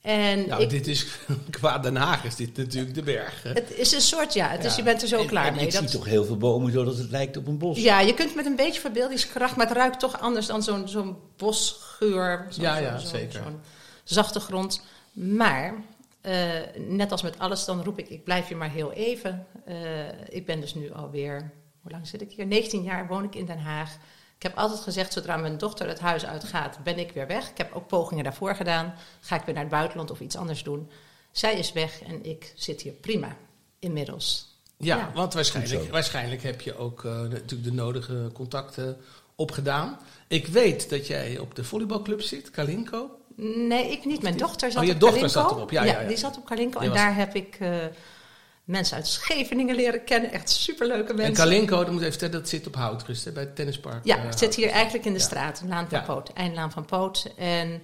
En 0.00 0.48
Nou, 0.48 0.62
ik, 0.62 0.70
dit 0.70 0.86
is 0.86 1.06
qua 1.50 1.78
Den 1.78 1.96
Haag 1.96 2.24
is 2.24 2.34
dit 2.36 2.56
natuurlijk 2.56 2.94
de 2.94 3.02
berg. 3.02 3.42
hè? 3.42 3.52
het 3.52 3.72
is 3.74 3.92
een 3.92 4.00
soort, 4.00 4.32
ja, 4.34 4.48
het 4.48 4.64
is, 4.64 4.76
je 4.76 4.82
bent 4.82 5.02
er 5.02 5.08
zo 5.08 5.20
En- 5.20 5.26
klaar 5.26 5.46
en 5.46 5.54
mee. 5.54 5.66
Ik 5.66 5.72
Dat- 5.72 5.82
zie 5.82 5.90
toch 5.98 6.04
heel 6.08 6.24
veel 6.24 6.36
bomen 6.36 6.72
zodat 6.72 6.96
het 6.98 7.10
lijkt 7.10 7.36
op 7.36 7.46
een 7.46 7.58
bos. 7.58 7.78
Ja, 7.78 8.00
je 8.00 8.14
kunt 8.14 8.34
met 8.34 8.46
een 8.46 8.56
beetje 8.56 8.80
verbeeldingskracht, 8.80 9.56
maar 9.56 9.66
het 9.66 9.76
ruikt 9.76 10.00
toch 10.00 10.20
anders 10.20 10.46
dan 10.46 10.62
zo'n 10.62 10.88
zo'n 10.88 11.16
bosgeur. 11.36 12.46
Ja, 12.50 12.76
ja, 12.78 12.98
zeker. 12.98 13.32
Zo'n 13.44 13.60
zachte 14.04 14.40
grond. 14.40 14.80
Maar, 15.12 15.74
net 16.76 17.12
als 17.12 17.22
met 17.22 17.38
alles, 17.38 17.64
dan 17.64 17.82
roep 17.82 17.98
ik, 17.98 18.08
ik 18.08 18.24
blijf 18.24 18.46
hier 18.48 18.56
maar 18.56 18.70
heel 18.70 18.92
even. 18.92 19.46
Eh, 19.64 19.74
ik 20.28 20.46
ben 20.46 20.60
dus 20.60 20.74
nu 20.74 20.92
alweer, 20.92 21.50
hoe 21.82 21.90
lang 21.90 22.06
zit 22.06 22.20
ik 22.20 22.32
hier? 22.32 22.46
19 22.46 22.82
jaar 22.82 23.06
woon 23.06 23.24
ik 23.24 23.34
in 23.34 23.46
Den 23.46 23.58
Haag. 23.58 23.94
Ik 24.36 24.42
heb 24.42 24.56
altijd 24.56 24.80
gezegd, 24.80 25.12
zodra 25.12 25.36
mijn 25.36 25.58
dochter 25.58 25.88
het 25.88 25.98
huis 25.98 26.26
uitgaat, 26.26 26.78
ben 26.84 26.98
ik 26.98 27.12
weer 27.12 27.26
weg. 27.26 27.50
Ik 27.50 27.58
heb 27.58 27.74
ook 27.74 27.86
pogingen 27.86 28.24
daarvoor 28.24 28.54
gedaan. 28.56 28.94
Ga 29.20 29.36
ik 29.36 29.42
weer 29.44 29.54
naar 29.54 29.62
het 29.64 29.72
buitenland 29.72 30.10
of 30.10 30.20
iets 30.20 30.36
anders 30.36 30.62
doen. 30.62 30.90
Zij 31.30 31.58
is 31.58 31.72
weg 31.72 32.02
en 32.02 32.24
ik 32.24 32.52
zit 32.56 32.80
hier 32.82 32.92
prima, 32.92 33.36
inmiddels. 33.78 34.54
Ja, 34.78 34.96
Ja. 34.96 35.10
want 35.14 35.34
waarschijnlijk, 35.34 35.90
waarschijnlijk 35.90 36.42
heb 36.42 36.60
je 36.60 36.76
ook 36.76 37.04
eh, 37.04 37.20
natuurlijk 37.20 37.64
de 37.64 37.72
nodige 37.72 38.30
contacten 38.32 38.96
opgedaan. 39.34 39.98
Ik 40.28 40.46
weet 40.46 40.90
dat 40.90 41.06
jij 41.06 41.38
op 41.38 41.54
de 41.54 41.64
volleybalclub 41.64 42.20
zit, 42.20 42.50
Kalinko. 42.50 43.10
Nee, 43.38 43.90
ik 43.90 44.04
niet. 44.04 44.22
Mijn 44.22 44.36
dochter 44.36 44.70
zat 44.72 44.80
Oh, 44.82 44.88
je 44.88 44.94
op 44.94 45.00
dochter 45.00 45.18
Kalinko. 45.20 45.40
zat 45.48 45.56
erop. 45.56 45.70
Ja, 45.70 45.84
ja, 45.84 46.00
ja. 46.00 46.08
die 46.08 46.16
zat 46.16 46.36
op 46.36 46.44
Kalinko. 46.46 46.78
En 46.80 46.88
was- 46.88 46.98
daar 46.98 47.16
heb 47.16 47.34
ik 47.34 47.56
eh, 47.60 47.70
mensen 48.64 48.96
uit 48.96 49.06
Scheveningen 49.06 49.74
leren 49.74 50.04
kennen. 50.04 50.32
Echt 50.32 50.50
superleuke 50.50 51.14
mensen. 51.14 51.24
En 51.24 51.32
Kalinko, 51.32 51.76
dat 51.76 51.90
moet 51.90 51.98
even 52.00 52.10
vertellen, 52.10 52.34
dat 52.34 52.48
zit 52.48 52.66
op 52.66 52.74
Houtrust, 52.74 53.24
hè, 53.24 53.32
bij 53.32 53.42
het 53.42 53.56
tennispark. 53.56 54.04
Ja, 54.04 54.16
eh, 54.18 54.24
ik 54.24 54.38
zit 54.38 54.54
hier 54.54 54.68
eigenlijk 54.70 55.04
in 55.04 55.12
de 55.12 55.18
straat, 55.18 55.62
Laan 55.66 55.88
van. 55.88 56.02
Poot, 56.02 56.32
Eindlaan 56.32 56.72
van 56.72 56.84
Poot. 56.84 57.32
En 57.36 57.82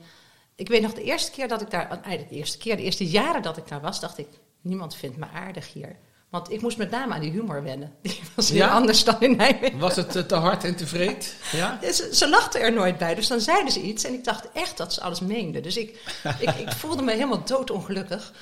ik 0.57 0.69
weet 0.69 0.83
nog 0.83 0.93
de 0.95 1.03
eerste 1.03 1.31
keer 1.31 1.49
dat 1.49 1.61
ik 1.61 1.71
daar, 1.71 1.89
eigenlijk 1.89 2.29
de 2.29 2.37
eerste 2.37 2.59
keer, 2.59 2.77
de 2.77 2.83
eerste 2.83 3.07
jaren 3.07 3.43
dat 3.43 3.57
ik 3.57 3.69
daar 3.69 3.81
was, 3.81 4.01
dacht 4.01 4.19
ik, 4.19 4.29
niemand 4.61 4.95
vindt 4.97 5.17
me 5.17 5.27
aardig 5.35 5.73
hier. 5.73 5.97
Want 6.33 6.51
ik 6.53 6.61
moest 6.61 6.77
met 6.79 6.91
name 6.91 7.15
aan 7.15 7.21
die 7.21 7.31
humor 7.31 7.63
wennen. 7.63 7.93
Die 8.03 8.21
was 8.35 8.49
heel 8.49 8.59
Ja? 8.59 8.69
anders 8.71 9.05
dan 9.05 9.17
in 9.21 9.37
Nijmegen. 9.37 9.79
Was 9.79 9.97
het 9.97 10.17
eh, 10.17 10.23
te 10.23 10.35
hard 10.35 10.65
en 10.65 10.77
te 10.77 10.87
vreed? 10.87 11.35
Ja? 11.53 11.79
Ja, 11.83 11.93
Ze, 11.93 12.09
ze 12.13 12.29
lachten 12.29 12.61
er 12.61 12.73
nooit 12.73 12.99
bij, 12.99 13.15
dus 13.15 13.27
dan 13.29 13.41
zeiden 13.41 13.73
ze 13.73 13.81
iets 13.81 14.05
en 14.05 14.13
ik 14.13 14.25
dacht 14.25 14.49
echt 14.53 14.77
dat 14.77 14.93
ze 14.93 15.01
alles 15.01 15.21
meenden. 15.21 15.63
Dus 15.63 15.77
ik, 15.77 16.15
ik, 16.39 16.51
ik 16.51 16.73
voelde 16.81 17.03
me 17.03 17.13
helemaal 17.13 17.45
doodongelukkig. 17.45 18.33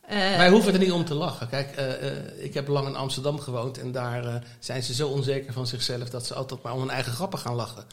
Eh, 0.00 0.16
Wij 0.18 0.48
hoeven 0.50 0.72
er 0.72 0.78
niet 0.78 0.92
om 0.92 1.04
te 1.04 1.14
lachen. 1.14 1.48
Kijk, 1.48 1.76
eh, 1.76 2.08
eh, 2.10 2.16
ik 2.44 2.54
heb 2.54 2.68
lang 2.68 2.86
in 2.86 2.96
Amsterdam 2.96 3.38
gewoond 3.40 3.78
en 3.78 3.92
daar 3.92 4.42
zijn 4.58 4.82
ze 4.82 4.94
zo 4.94 5.08
onzeker 5.08 5.52
van 5.52 5.66
zichzelf 5.66 6.10
dat 6.10 6.26
ze 6.26 6.34
altijd 6.34 6.62
maar 6.62 6.72
om 6.72 6.80
hun 6.80 6.90
eigen 6.90 7.12
grappen 7.12 7.38
gaan 7.38 7.54
lachen. 7.54 7.84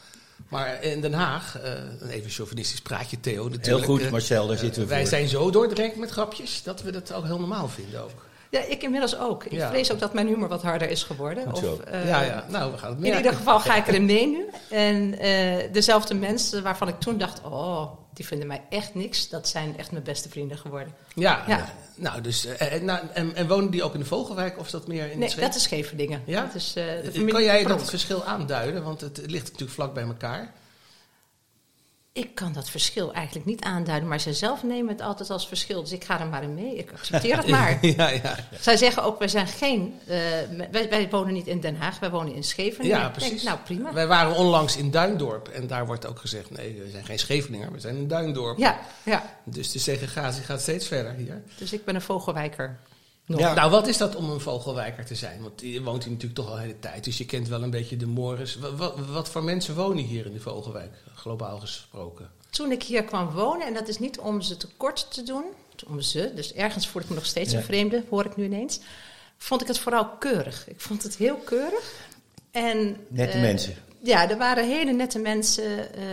Maar 0.48 0.82
in 0.82 1.00
Den 1.00 1.12
Haag, 1.12 1.58
eh, 1.60 1.72
even 2.10 2.24
een 2.24 2.30
chauvinistisch 2.30 2.80
praatje, 2.80 3.20
Theo 3.20 3.48
natuurlijk. 3.48 3.86
Heel 3.86 3.96
goed, 3.96 4.10
Marcel, 4.10 4.46
daar 4.46 4.56
zitten 4.56 4.82
we 4.82 4.88
wij 4.88 5.00
voor. 5.00 5.08
zijn 5.08 5.28
zo 5.28 5.50
doordrenkt 5.50 5.96
met 5.96 6.10
grapjes 6.10 6.62
dat 6.62 6.82
we 6.82 6.90
dat 6.92 7.12
ook 7.12 7.24
heel 7.24 7.38
normaal 7.38 7.68
vinden 7.68 8.02
ook. 8.02 8.26
Ja, 8.50 8.60
ik 8.60 8.82
inmiddels 8.82 9.18
ook. 9.18 9.44
Ik 9.44 9.52
Ja. 9.52 9.68
vrees 9.68 9.92
ook 9.92 9.98
dat 9.98 10.12
mijn 10.12 10.26
humor 10.26 10.48
wat 10.48 10.62
harder 10.62 10.90
is 10.90 11.02
geworden. 11.02 11.52
Of, 11.52 11.80
eh, 11.80 12.08
ja, 12.08 12.22
ja, 12.22 12.44
nou, 12.48 12.72
we 12.72 12.78
gaan 12.78 12.94
het 12.96 13.04
In 13.04 13.16
ieder 13.16 13.34
geval 13.34 13.60
ga 13.60 13.76
ik 13.76 13.86
erin 13.88 14.04
mee 14.04 14.26
nu. 14.26 14.44
En 14.70 15.18
eh, 15.18 15.72
dezelfde 15.72 16.14
mensen 16.14 16.62
waarvan 16.62 16.88
ik 16.88 17.00
toen 17.00 17.18
dacht, 17.18 17.40
oh, 17.44 17.90
die 18.14 18.26
vinden 18.26 18.46
mij 18.46 18.62
echt 18.70 18.94
niks. 18.94 19.28
Dat 19.28 19.48
zijn 19.48 19.78
echt 19.78 19.90
mijn 19.90 20.04
beste 20.04 20.28
vrienden 20.28 20.58
geworden. 20.58 20.94
Ja, 21.14 21.44
Ja. 21.46 21.68
nou, 21.94 22.20
dus, 22.20 22.46
eh, 22.46 22.72
en, 22.72 22.84
nou, 22.84 23.00
en, 23.12 23.34
en 23.34 23.48
wonen 23.48 23.70
die 23.70 23.82
ook 23.82 23.94
in 23.94 24.00
de 24.00 24.06
Vogelwijk 24.06 24.58
of 24.58 24.64
is 24.66 24.72
dat 24.72 24.88
meer 24.88 25.10
in 25.10 25.18
Nee, 25.18 25.34
dat 25.36 25.54
is 25.54 25.62
Scheveningen. 25.62 26.22
Ja? 26.26 26.42
Dat 26.42 26.54
is, 26.54 26.72
de 26.72 27.24
Kan 27.26 27.42
jij 27.42 27.64
dat 27.64 27.90
verschil 27.90 28.24
aanduiden? 28.24 28.82
Want 28.82 29.00
het 29.00 29.20
ligt 29.26 29.44
natuurlijk 29.44 29.70
vlak 29.72 29.94
bij 29.94 30.04
elkaar. 30.04 30.52
Ik 32.18 32.34
kan 32.34 32.52
dat 32.52 32.70
verschil 32.70 33.12
eigenlijk 33.12 33.46
niet 33.46 33.62
aanduiden, 33.64 34.08
maar 34.08 34.20
zij 34.20 34.32
zelf 34.32 34.62
nemen 34.62 34.88
het 34.92 35.00
altijd 35.00 35.30
als 35.30 35.48
verschil. 35.48 35.80
Dus 35.82 35.92
ik 35.92 36.04
ga 36.04 36.20
er 36.20 36.26
maar 36.26 36.42
in 36.42 36.54
mee. 36.54 36.76
Ik 36.76 36.92
accepteer 36.92 37.36
het 37.36 37.48
maar. 37.56 37.86
ja, 37.86 38.08
ja. 38.08 38.36
Zij 38.60 38.76
zeggen 38.76 39.02
ook, 39.02 39.18
wij 39.18 39.28
zijn 39.28 39.46
geen... 39.46 39.94
eh, 40.06 40.16
wij, 40.70 40.88
wij 40.90 41.08
wonen 41.10 41.32
niet 41.34 41.46
in 41.46 41.60
Den 41.60 41.76
Haag, 41.76 41.98
wij 41.98 42.10
wonen 42.10 42.34
in 42.34 42.44
Scheveningen. 42.44 42.98
Ja, 42.98 43.06
Ik 43.06 43.12
precies. 43.12 43.30
Denk, 43.30 43.42
nou, 43.42 43.58
prima. 43.58 43.92
Wij 43.92 44.06
waren 44.06 44.34
onlangs 44.36 44.76
in 44.76 44.90
Duindorp 44.90 45.48
en 45.48 45.66
daar 45.66 45.86
wordt 45.86 46.06
ook 46.06 46.18
gezegd: 46.18 46.50
nee, 46.50 46.80
we 46.84 46.90
zijn 46.90 47.04
geen 47.04 47.18
Scheveninger, 47.18 47.72
we 47.72 47.80
zijn 47.80 47.96
een 47.96 48.08
Duindorp. 48.08 48.58
Ja, 48.58 48.78
ja, 49.02 49.36
Dus 49.44 49.72
de 49.72 49.78
segregatie 49.78 50.42
gaat 50.42 50.60
steeds 50.60 50.86
verder 50.86 51.12
hier. 51.14 51.42
dus 51.58 51.72
ik 51.72 51.84
ben 51.84 51.94
een 51.94 52.00
vogelwijker. 52.02 52.78
Nog. 53.28 53.40
Ja. 53.40 53.54
Nou, 53.54 53.70
wat 53.70 53.86
is 53.86 53.96
dat 53.96 54.16
om 54.16 54.30
een 54.30 54.40
vogelwijker 54.40 55.04
te 55.04 55.14
zijn? 55.14 55.42
Want 55.42 55.60
je 55.60 55.82
woont 55.82 56.02
hier 56.02 56.12
natuurlijk 56.12 56.40
toch 56.40 56.48
al 56.48 56.54
de 56.54 56.60
hele 56.60 56.78
tijd, 56.78 57.04
dus 57.04 57.18
je 57.18 57.26
kent 57.26 57.48
wel 57.48 57.62
een 57.62 57.70
beetje 57.70 57.96
de 57.96 58.06
mores. 58.06 58.56
Wat, 58.56 58.72
wat, 58.76 58.94
wat 59.10 59.28
voor 59.28 59.44
mensen 59.44 59.74
wonen 59.74 60.04
hier 60.04 60.26
in 60.26 60.32
de 60.32 60.40
vogelwijk, 60.40 60.94
globaal 61.14 61.58
gesproken? 61.58 62.30
Toen 62.50 62.72
ik 62.72 62.82
hier 62.82 63.04
kwam 63.04 63.30
wonen, 63.30 63.66
en 63.66 63.74
dat 63.74 63.88
is 63.88 63.98
niet 63.98 64.18
om 64.18 64.40
ze 64.40 64.56
tekort 64.56 65.12
te 65.14 65.22
doen, 65.22 65.44
om 65.86 66.00
ze, 66.00 66.32
dus 66.34 66.52
ergens 66.52 66.88
voel 66.88 67.02
ik 67.02 67.08
me 67.08 67.14
nog 67.14 67.26
steeds 67.26 67.52
Ja. 67.52 67.58
een 67.58 67.64
vreemde, 67.64 68.04
hoor 68.10 68.24
ik 68.24 68.36
nu 68.36 68.44
ineens, 68.44 68.80
vond 69.36 69.60
ik 69.60 69.66
het 69.66 69.78
vooral 69.78 70.08
keurig. 70.08 70.68
Ik 70.68 70.80
vond 70.80 71.02
het 71.02 71.16
heel 71.16 71.36
keurig. 71.36 71.92
En, 72.50 72.96
Nette 73.08 73.36
eh, 73.36 73.40
mensen. 73.40 73.74
Ja, 74.02 74.30
er 74.30 74.38
waren 74.38 74.68
hele 74.68 74.92
nette 74.92 75.18
mensen, 75.18 75.94
eh, 75.94 76.04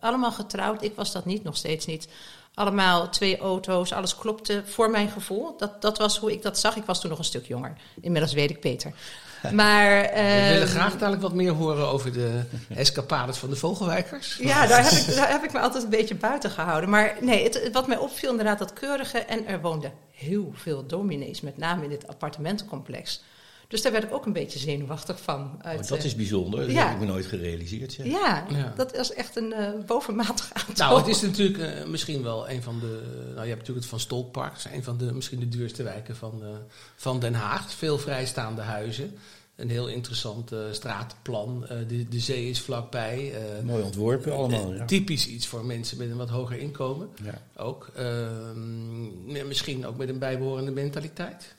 allemaal 0.00 0.32
getrouwd. 0.32 0.82
Ik 0.82 0.94
was 0.94 1.12
dat 1.12 1.24
niet, 1.24 1.42
nog 1.42 1.56
steeds 1.56 1.86
niet. 1.86 2.08
Allemaal 2.54 3.08
twee 3.08 3.38
auto's, 3.38 3.92
alles 3.92 4.16
klopte 4.16 4.62
voor 4.66 4.90
mijn 4.90 5.08
gevoel. 5.08 5.54
Dat, 5.56 5.82
dat 5.82 5.98
was 5.98 6.18
hoe 6.18 6.32
ik 6.32 6.42
dat 6.42 6.58
zag. 6.58 6.76
Ik 6.76 6.84
was 6.84 7.00
toen 7.00 7.10
nog 7.10 7.18
een 7.18 7.24
stuk 7.24 7.46
jonger. 7.46 7.72
Inmiddels 8.00 8.32
weet 8.32 8.50
ik 8.50 8.60
beter. 8.60 8.92
Maar, 9.52 10.02
We 10.02 10.48
willen 10.52 10.68
graag 10.68 10.92
dadelijk 10.92 11.22
wat 11.22 11.32
meer 11.32 11.52
horen 11.52 11.88
over 11.88 12.12
de 12.12 12.40
escapades 12.74 13.36
van 13.36 13.50
de 13.50 13.56
vogelwijkers. 13.56 14.36
Ja, 14.40 14.66
daar 14.66 14.82
heb, 14.82 14.92
ik, 14.92 15.14
daar 15.14 15.30
heb 15.30 15.44
ik 15.44 15.52
me 15.52 15.58
altijd 15.60 15.84
een 15.84 15.90
beetje 15.90 16.14
buiten 16.14 16.50
gehouden. 16.50 16.90
Maar 16.90 17.16
nee, 17.20 17.42
het- 17.44 17.70
wat 17.72 17.86
mij 17.86 17.96
opviel 17.96 18.30
inderdaad 18.30 18.58
dat 18.58 18.72
keurige. 18.72 19.18
En 19.18 19.46
er 19.46 19.60
woonden 19.60 19.92
heel 20.12 20.52
veel 20.54 20.86
dominees, 20.86 21.40
met 21.40 21.56
name 21.56 21.82
in 21.84 21.88
dit 21.90 22.08
appartementencomplex. 22.08 23.22
Dus 23.70 23.82
daar 23.82 23.92
werd 23.92 24.04
ik 24.04 24.12
ook 24.12 24.26
een 24.26 24.32
beetje 24.32 24.58
zenuwachtig 24.58 25.20
van. 25.20 25.58
Uit, 25.62 25.80
Oh, 25.82 25.88
dat 25.88 25.98
eh, 25.98 26.04
is 26.04 26.14
bijzonder, 26.16 26.60
dat 26.60 26.70
ja. 26.70 26.84
heb 26.84 26.94
ik 26.94 27.00
me 27.00 27.06
nooit 27.06 27.26
gerealiseerd. 27.26 27.92
zeg. 27.92 28.06
ja, 28.06 28.46
Ja. 28.50 28.72
dat 28.76 28.94
is 28.94 29.12
echt 29.12 29.36
een 29.36 29.52
eh, 29.52 29.68
bovenmatig 29.86 30.50
aantal. 30.52 30.86
Nou, 30.86 30.98
het 30.98 31.08
is 31.08 31.20
natuurlijk 31.20 31.58
eh, 31.58 31.86
misschien 31.86 32.22
wel 32.22 32.50
een 32.50 32.62
van 32.62 32.78
de. 32.80 33.00
Nou, 33.16 33.42
je 33.42 33.48
hebt 33.48 33.48
natuurlijk 33.58 33.78
het 33.78 33.86
Van 33.86 34.00
Stolkpark, 34.00 34.52
dat 34.54 34.64
is 34.66 34.72
een 34.76 34.84
van 34.84 34.96
de 34.98 35.12
misschien 35.12 35.40
de 35.40 35.48
duurste 35.48 35.82
wijken 35.82 36.16
van, 36.16 36.38
eh, 36.42 36.48
van 36.96 37.20
Den 37.20 37.34
Haag. 37.34 37.72
Veel 37.72 37.98
vrijstaande 37.98 38.60
huizen. 38.62 39.14
Een 39.56 39.70
heel 39.70 39.88
interessant 39.88 40.52
eh, 40.52 40.58
stratenplan. 40.70 41.66
Eh, 41.68 41.76
de, 41.88 42.08
de 42.08 42.20
zee 42.20 42.48
is 42.50 42.60
vlakbij. 42.60 43.32
eh, 43.34 43.64
Mooi 43.64 43.82
ontworpen 43.82 44.32
allemaal. 44.32 44.74
Ja. 44.74 44.84
Typisch 44.84 45.26
iets 45.26 45.46
voor 45.46 45.64
mensen 45.64 45.98
met 45.98 46.10
een 46.10 46.16
wat 46.16 46.28
hoger 46.28 46.58
inkomen. 46.58 47.08
Ja. 47.22 47.42
Ook. 47.56 47.90
Ehm, 47.94 49.46
misschien 49.48 49.86
ook 49.86 49.96
met 49.96 50.08
een 50.08 50.18
bijbehorende 50.18 50.70
mentaliteit. 50.70 51.54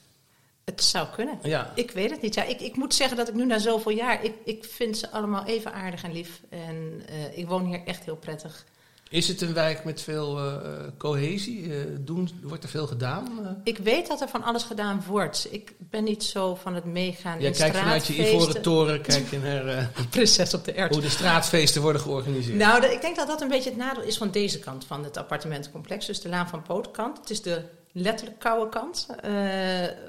Het 0.64 0.82
zou 0.82 1.08
kunnen. 1.14 1.38
Ja. 1.42 1.72
Ik 1.74 1.90
weet 1.90 2.10
het 2.10 2.22
niet. 2.22 2.34
Ja, 2.34 2.44
ik, 2.44 2.60
ik 2.60 2.76
moet 2.76 2.94
zeggen 2.94 3.16
dat 3.16 3.28
ik 3.28 3.34
nu 3.34 3.46
na 3.46 3.58
zoveel 3.58 3.92
jaar... 3.92 4.24
Ik, 4.24 4.34
ik 4.44 4.64
vind 4.64 4.98
ze 4.98 5.10
allemaal 5.10 5.44
even 5.44 5.72
aardig 5.72 6.02
en 6.02 6.12
lief. 6.12 6.40
En 6.48 7.02
eh, 7.06 7.38
ik 7.38 7.48
woon 7.48 7.66
hier 7.66 7.80
echt 7.84 8.04
heel 8.04 8.16
prettig. 8.16 8.64
Is 9.12 9.28
het 9.28 9.40
een 9.40 9.54
wijk 9.54 9.84
met 9.84 10.02
veel 10.02 10.38
eh, 10.38 10.54
cohesie? 10.98 11.74
Eh, 11.74 11.78
doen, 12.00 12.30
wordt 12.42 12.62
er 12.62 12.68
veel 12.68 12.86
gedaan? 12.86 13.60
Ik 13.64 13.78
weet 13.78 14.08
dat 14.08 14.20
er 14.20 14.28
van 14.28 14.42
alles 14.42 14.62
gedaan 14.62 15.02
wordt. 15.06 15.48
Ik 15.50 15.72
ben 15.78 16.04
niet 16.04 16.24
zo 16.24 16.54
van 16.54 16.74
het 16.74 16.84
meegaan 16.84 17.38
jij 17.38 17.50
in 17.50 17.56
kijkt 17.56 17.76
vanuit 17.76 18.06
je 18.06 18.28
ivoren 18.28 18.62
toren 18.62 19.00
kijk 19.00 19.30
je 19.30 19.38
naar 19.38 19.90
Prinses 20.10 20.54
op 20.54 20.64
de 20.64 20.72
erwt. 20.72 20.92
hoe 20.92 21.02
de 21.02 21.08
straatfeesten 21.08 21.82
worden 21.82 22.02
georganiseerd. 22.02 22.58
Nou, 22.58 22.86
ik 22.86 23.00
denk 23.00 23.16
dat 23.16 23.26
dat 23.26 23.40
een 23.40 23.48
beetje 23.48 23.70
het 23.70 23.78
nadeel 23.78 24.02
is 24.02 24.16
van 24.16 24.30
deze 24.30 24.58
kant 24.58 24.84
van 24.84 25.04
het 25.04 25.16
appartementencomplex. 25.16 26.06
Dus 26.06 26.20
de 26.20 26.28
Laan 26.28 26.48
van 26.48 26.62
Pootkant. 26.62 27.18
Het 27.18 27.30
is 27.30 27.42
de 27.42 27.62
letterlijk 27.92 28.38
koude 28.38 28.70
kant, 28.70 29.06
eh, 29.20 29.32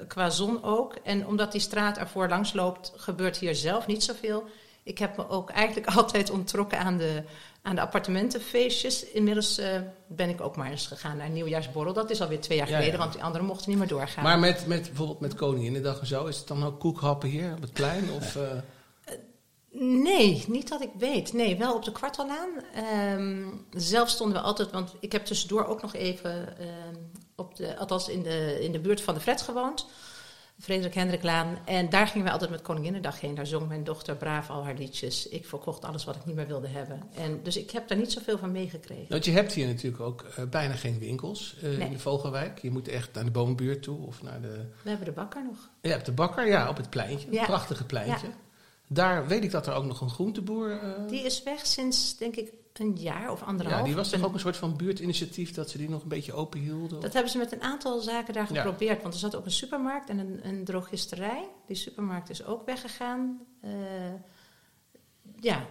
qua 0.08 0.30
zon 0.30 0.62
ook. 0.62 0.94
En 1.02 1.26
omdat 1.26 1.52
die 1.52 1.60
straat 1.60 1.98
ervoor 1.98 2.28
langs 2.28 2.52
loopt, 2.52 2.92
gebeurt 2.96 3.36
hier 3.36 3.54
zelf 3.54 3.86
niet 3.86 4.02
zoveel. 4.04 4.44
Ik 4.82 4.98
heb 4.98 5.16
me 5.16 5.28
ook 5.28 5.50
eigenlijk 5.50 5.86
altijd 5.96 6.30
onttrokken 6.30 6.78
aan 6.78 6.96
de, 6.96 7.22
aan 7.62 7.74
de 7.74 7.80
appartementenfeestjes. 7.80 9.04
Inmiddels 9.04 9.58
eh, 9.58 9.80
ben 10.06 10.28
ik 10.28 10.40
ook 10.40 10.56
maar 10.56 10.70
eens 10.70 10.86
gegaan 10.86 11.16
naar 11.16 11.26
een 11.26 11.32
nieuwjaarsborrel. 11.32 11.92
Dat 11.92 12.10
is 12.10 12.20
alweer 12.20 12.40
twee 12.40 12.58
jaar 12.58 12.68
Ja, 12.68 12.74
geleden, 12.74 12.94
ja. 12.94 13.00
want 13.00 13.12
die 13.12 13.22
anderen 13.22 13.46
mochten 13.46 13.70
niet 13.70 13.78
meer 13.78 13.88
doorgaan. 13.88 14.24
Maar 14.24 14.38
met, 14.38 14.66
met, 14.66 14.82
bijvoorbeeld 14.82 15.20
met 15.20 15.34
Koninginnedag 15.34 16.00
en 16.00 16.06
zo, 16.06 16.26
is 16.26 16.38
het 16.38 16.48
dan 16.48 16.64
ook 16.64 16.80
koekhappen 16.80 17.28
hier 17.28 17.52
op 17.52 17.60
het 17.60 17.72
plein? 17.72 18.10
Of, 18.10 18.36
eh, 18.36 18.42
Nee, 19.76 20.44
niet 20.48 20.68
dat 20.68 20.82
ik 20.82 20.90
weet. 20.98 21.32
Nee, 21.32 21.56
wel 21.56 21.74
op 21.74 21.84
de 21.84 21.92
kwartallaan. 21.92 22.48
Ehm, 22.74 23.42
zelf 23.70 24.08
stonden 24.08 24.36
we 24.36 24.42
altijd, 24.42 24.70
want 24.70 24.94
ik 25.00 25.12
heb 25.12 25.24
tussendoor 25.24 25.66
ook 25.66 25.82
nog 25.82 25.94
even, 25.94 26.58
ehm, 26.58 26.94
op 27.36 27.56
de, 27.56 27.76
althans 27.76 28.08
in 28.08 28.22
de, 28.22 28.58
in 28.60 28.72
de 28.72 28.80
buurt 28.80 29.00
van 29.00 29.14
de 29.14 29.20
Fred 29.20 29.42
gewoond. 29.42 29.86
Frederik 30.60 30.94
Hendriklaan. 30.94 31.58
En 31.64 31.88
daar 31.90 32.06
gingen 32.06 32.26
we 32.26 32.32
altijd 32.32 32.50
met 32.50 32.62
Koninginnedag 32.62 33.20
heen. 33.20 33.34
Daar 33.34 33.46
zong 33.46 33.68
mijn 33.68 33.84
dochter 33.84 34.16
braaf 34.16 34.50
al 34.50 34.64
haar 34.64 34.74
liedjes. 34.74 35.28
Ik 35.28 35.46
verkocht 35.46 35.84
alles 35.84 36.04
wat 36.04 36.16
ik 36.16 36.24
niet 36.24 36.34
meer 36.36 36.46
wilde 36.46 36.68
hebben. 36.68 37.02
En, 37.14 37.40
dus 37.42 37.56
ik 37.56 37.70
heb 37.70 37.88
daar 37.88 37.98
niet 37.98 38.12
zoveel 38.12 38.38
van 38.38 38.52
meegekregen. 38.52 39.06
want 39.08 39.24
je 39.24 39.30
hebt 39.30 39.52
hier 39.52 39.66
natuurlijk 39.66 40.02
ook 40.02 40.22
eh, 40.22 40.44
bijna 40.44 40.74
geen 40.74 40.98
winkels 40.98 41.56
eh, 41.56 41.62
Nee. 41.62 41.80
in 41.86 41.90
de 41.92 41.98
Vogelwijk. 41.98 42.58
Je 42.58 42.70
moet 42.70 42.88
echt 42.88 43.12
naar 43.14 43.24
de 43.24 43.30
boombuurt 43.30 43.82
toe 43.82 44.06
of 44.06 44.22
naar 44.22 44.40
de... 44.40 44.66
We 44.82 44.88
hebben 44.88 45.06
de 45.06 45.12
bakker 45.12 45.44
nog. 45.44 45.68
Je 45.82 45.88
hebt 45.88 46.06
de 46.06 46.12
bakker, 46.12 46.46
ja, 46.46 46.68
op 46.68 46.76
het 46.76 46.90
pleintje. 46.90 47.28
Ja. 47.30 47.44
Prachtige 47.44 47.84
pleintje. 47.84 48.26
Ja. 48.26 48.34
Daar 48.86 49.26
weet 49.26 49.44
ik 49.44 49.50
dat 49.50 49.66
er 49.66 49.74
ook 49.74 49.84
nog 49.84 50.00
een 50.00 50.10
groenteboer... 50.10 50.70
eh, 50.80 51.08
Die 51.08 51.22
is 51.24 51.42
weg 51.42 51.66
sinds, 51.66 52.16
denk 52.16 52.36
ik, 52.36 52.52
een 52.80 52.96
jaar 52.96 53.30
of 53.30 53.42
anderhalf. 53.42 53.78
ja, 53.78 53.84
die 53.84 53.94
was 53.94 54.10
toch 54.10 54.24
ook 54.24 54.34
een 54.34 54.40
soort 54.40 54.56
van 54.56 54.76
buurtinitiatief 54.76 55.52
dat 55.52 55.70
ze 55.70 55.78
die 55.78 55.88
nog 55.88 56.02
een 56.02 56.08
beetje 56.08 56.32
open 56.32 56.60
hielden? 56.60 57.00
Dat 57.00 57.12
hebben 57.12 57.30
ze 57.32 57.38
met 57.38 57.52
een 57.52 57.62
aantal 57.62 58.00
zaken 58.00 58.34
daar 58.34 58.52
Ja. 58.52 58.62
geprobeerd. 58.62 59.02
Want 59.02 59.14
er 59.14 59.20
zat 59.20 59.36
ook 59.36 59.44
een 59.44 59.50
supermarkt 59.50 60.08
en 60.08 60.18
een, 60.18 60.40
een 60.48 60.64
drogisterij. 60.64 61.48
Die 61.66 61.76
supermarkt 61.76 62.30
is 62.30 62.44
ook 62.44 62.66
weggegaan. 62.66 63.40
Eh, 63.60 63.70
ja, 65.40 65.66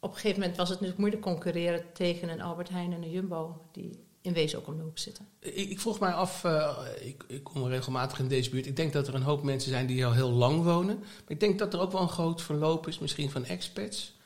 op 0.00 0.10
een 0.10 0.14
gegeven 0.16 0.40
moment 0.40 0.56
was 0.56 0.68
het 0.68 0.80
natuurlijk 0.80 0.98
moeilijk 0.98 1.22
concurreren 1.22 1.84
tegen 1.92 2.28
een 2.28 2.40
Albert 2.40 2.68
Heijn 2.68 2.92
en 2.92 3.02
een 3.02 3.10
Jumbo. 3.10 3.60
Die 3.72 4.04
in 4.22 4.32
wezen 4.32 4.58
ook 4.58 4.66
om 4.66 4.76
de 4.76 4.82
hoek 4.82 4.98
zitten. 4.98 5.26
Ik, 5.40 5.70
ik 5.70 5.80
vroeg 5.80 6.00
mij 6.00 6.12
af, 6.12 6.44
eh, 6.44 6.76
ik, 7.00 7.24
ik 7.28 7.44
kom 7.44 7.66
regelmatig 7.66 8.18
in 8.18 8.28
deze 8.28 8.50
buurt. 8.50 8.66
Ik 8.66 8.76
denk 8.76 8.92
dat 8.92 9.08
er 9.08 9.14
een 9.14 9.22
hoop 9.22 9.42
mensen 9.42 9.70
zijn 9.70 9.86
die 9.86 10.06
al 10.06 10.12
heel 10.12 10.30
lang 10.30 10.62
wonen. 10.62 10.98
Maar 10.98 11.08
ik 11.28 11.40
denk 11.40 11.58
dat 11.58 11.74
er 11.74 11.80
ook 11.80 11.92
wel 11.92 12.00
een 12.00 12.08
groot 12.08 12.42
verloop 12.42 12.86
is, 12.88 12.98
misschien 12.98 13.30
van 13.30 13.44
expats. 13.44 14.18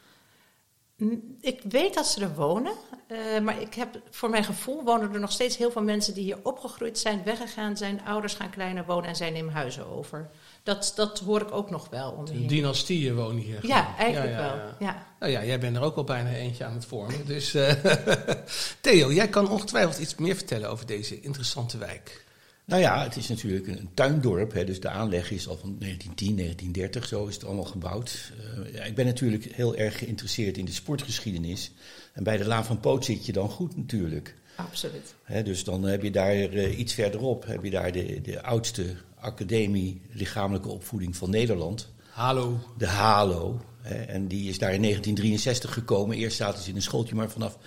Ik 1.40 1.60
weet 1.68 1.94
dat 1.94 2.06
ze 2.06 2.20
er 2.20 2.34
wonen, 2.34 2.72
eh, 3.06 3.40
maar 3.42 3.60
ik 3.60 3.74
heb, 3.74 4.00
voor 4.10 4.30
mijn 4.30 4.44
gevoel 4.44 4.84
wonen 4.84 5.12
er 5.12 5.20
nog 5.20 5.32
steeds 5.32 5.56
heel 5.56 5.70
veel 5.70 5.82
mensen 5.82 6.14
die 6.14 6.24
hier 6.24 6.38
opgegroeid 6.42 6.98
zijn, 6.98 7.22
weggegaan 7.24 7.76
zijn, 7.76 8.00
ouders 8.04 8.34
gaan 8.34 8.50
kleiner 8.50 8.84
wonen 8.84 9.08
en 9.08 9.16
zij 9.16 9.30
nemen 9.30 9.52
huizen 9.52 9.86
over. 9.86 10.30
Dat, 10.62 10.92
dat 10.96 11.18
hoor 11.18 11.40
ik 11.40 11.52
ook 11.52 11.70
nog 11.70 11.88
wel 11.90 12.10
om 12.10 12.24
me 12.24 12.30
heen. 12.30 12.46
Dynastieën 12.46 13.14
wonen 13.14 13.42
hier. 13.42 13.66
Ja, 13.66 13.96
eigenlijk 13.96 14.34
Ja, 14.34 14.40
ja, 14.40 14.46
wel. 14.46 14.56
ja. 14.56 14.74
Ja. 14.78 15.06
Nou 15.18 15.32
ja, 15.32 15.44
jij 15.44 15.60
bent 15.60 15.76
er 15.76 15.82
ook 15.82 15.96
al 15.96 16.04
bijna 16.04 16.30
eentje 16.30 16.64
aan 16.64 16.74
het 16.74 16.86
vormen. 16.86 17.26
Dus 17.26 17.54
eh, 17.54 17.72
Theo, 18.80 19.12
jij 19.12 19.28
kan 19.28 19.50
ongetwijfeld 19.50 19.98
iets 19.98 20.14
meer 20.14 20.34
vertellen 20.36 20.70
over 20.70 20.86
deze 20.86 21.20
interessante 21.20 21.78
wijk. 21.78 22.23
Nou 22.64 22.80
ja, 22.80 23.02
het 23.02 23.16
is 23.16 23.28
natuurlijk 23.28 23.66
een 23.66 23.90
tuindorp. 23.94 24.52
Hè, 24.52 24.64
dus 24.64 24.80
de 24.80 24.88
aanleg 24.88 25.30
is 25.30 25.48
al 25.48 25.56
van 25.56 25.76
1910, 25.78 26.36
1930, 26.36 27.06
zo 27.08 27.26
is 27.26 27.34
het 27.34 27.44
allemaal 27.44 27.64
gebouwd. 27.64 28.32
Uh, 28.58 28.74
ja, 28.74 28.82
ik 28.82 28.94
ben 28.94 29.04
natuurlijk 29.06 29.44
heel 29.44 29.76
erg 29.76 29.98
geïnteresseerd 29.98 30.56
in 30.56 30.64
de 30.64 30.72
sportgeschiedenis. 30.72 31.72
En 32.12 32.24
bij 32.24 32.36
de 32.36 32.44
Laan 32.44 32.64
van 32.64 32.80
Poot 32.80 33.04
zit 33.04 33.26
je 33.26 33.32
dan 33.32 33.48
goed 33.48 33.76
natuurlijk. 33.76 34.34
Absoluut. 34.56 35.14
Hè, 35.22 35.42
dus 35.42 35.64
dan 35.64 35.82
heb 35.82 36.02
je 36.02 36.10
daar 36.10 36.34
uh, 36.34 36.78
iets 36.78 36.94
verderop 36.94 37.46
heb 37.46 37.64
je 37.64 37.70
daar 37.70 37.92
de, 37.92 38.20
de 38.20 38.42
oudste 38.42 38.94
academie 39.14 40.00
lichamelijke 40.12 40.68
opvoeding 40.68 41.16
van 41.16 41.30
Nederland. 41.30 41.88
Hallo. 42.10 42.58
De 42.78 42.86
HALO. 42.86 43.60
Hè, 43.80 43.94
en 43.94 44.28
die 44.28 44.48
is 44.48 44.58
daar 44.58 44.74
in 44.74 44.82
1963 44.82 45.72
gekomen. 45.72 46.16
Eerst 46.16 46.36
zaten 46.36 46.62
ze 46.62 46.68
in 46.68 46.76
een 46.76 46.82
schooltje, 46.82 47.14
maar 47.14 47.30
vanaf 47.30 47.58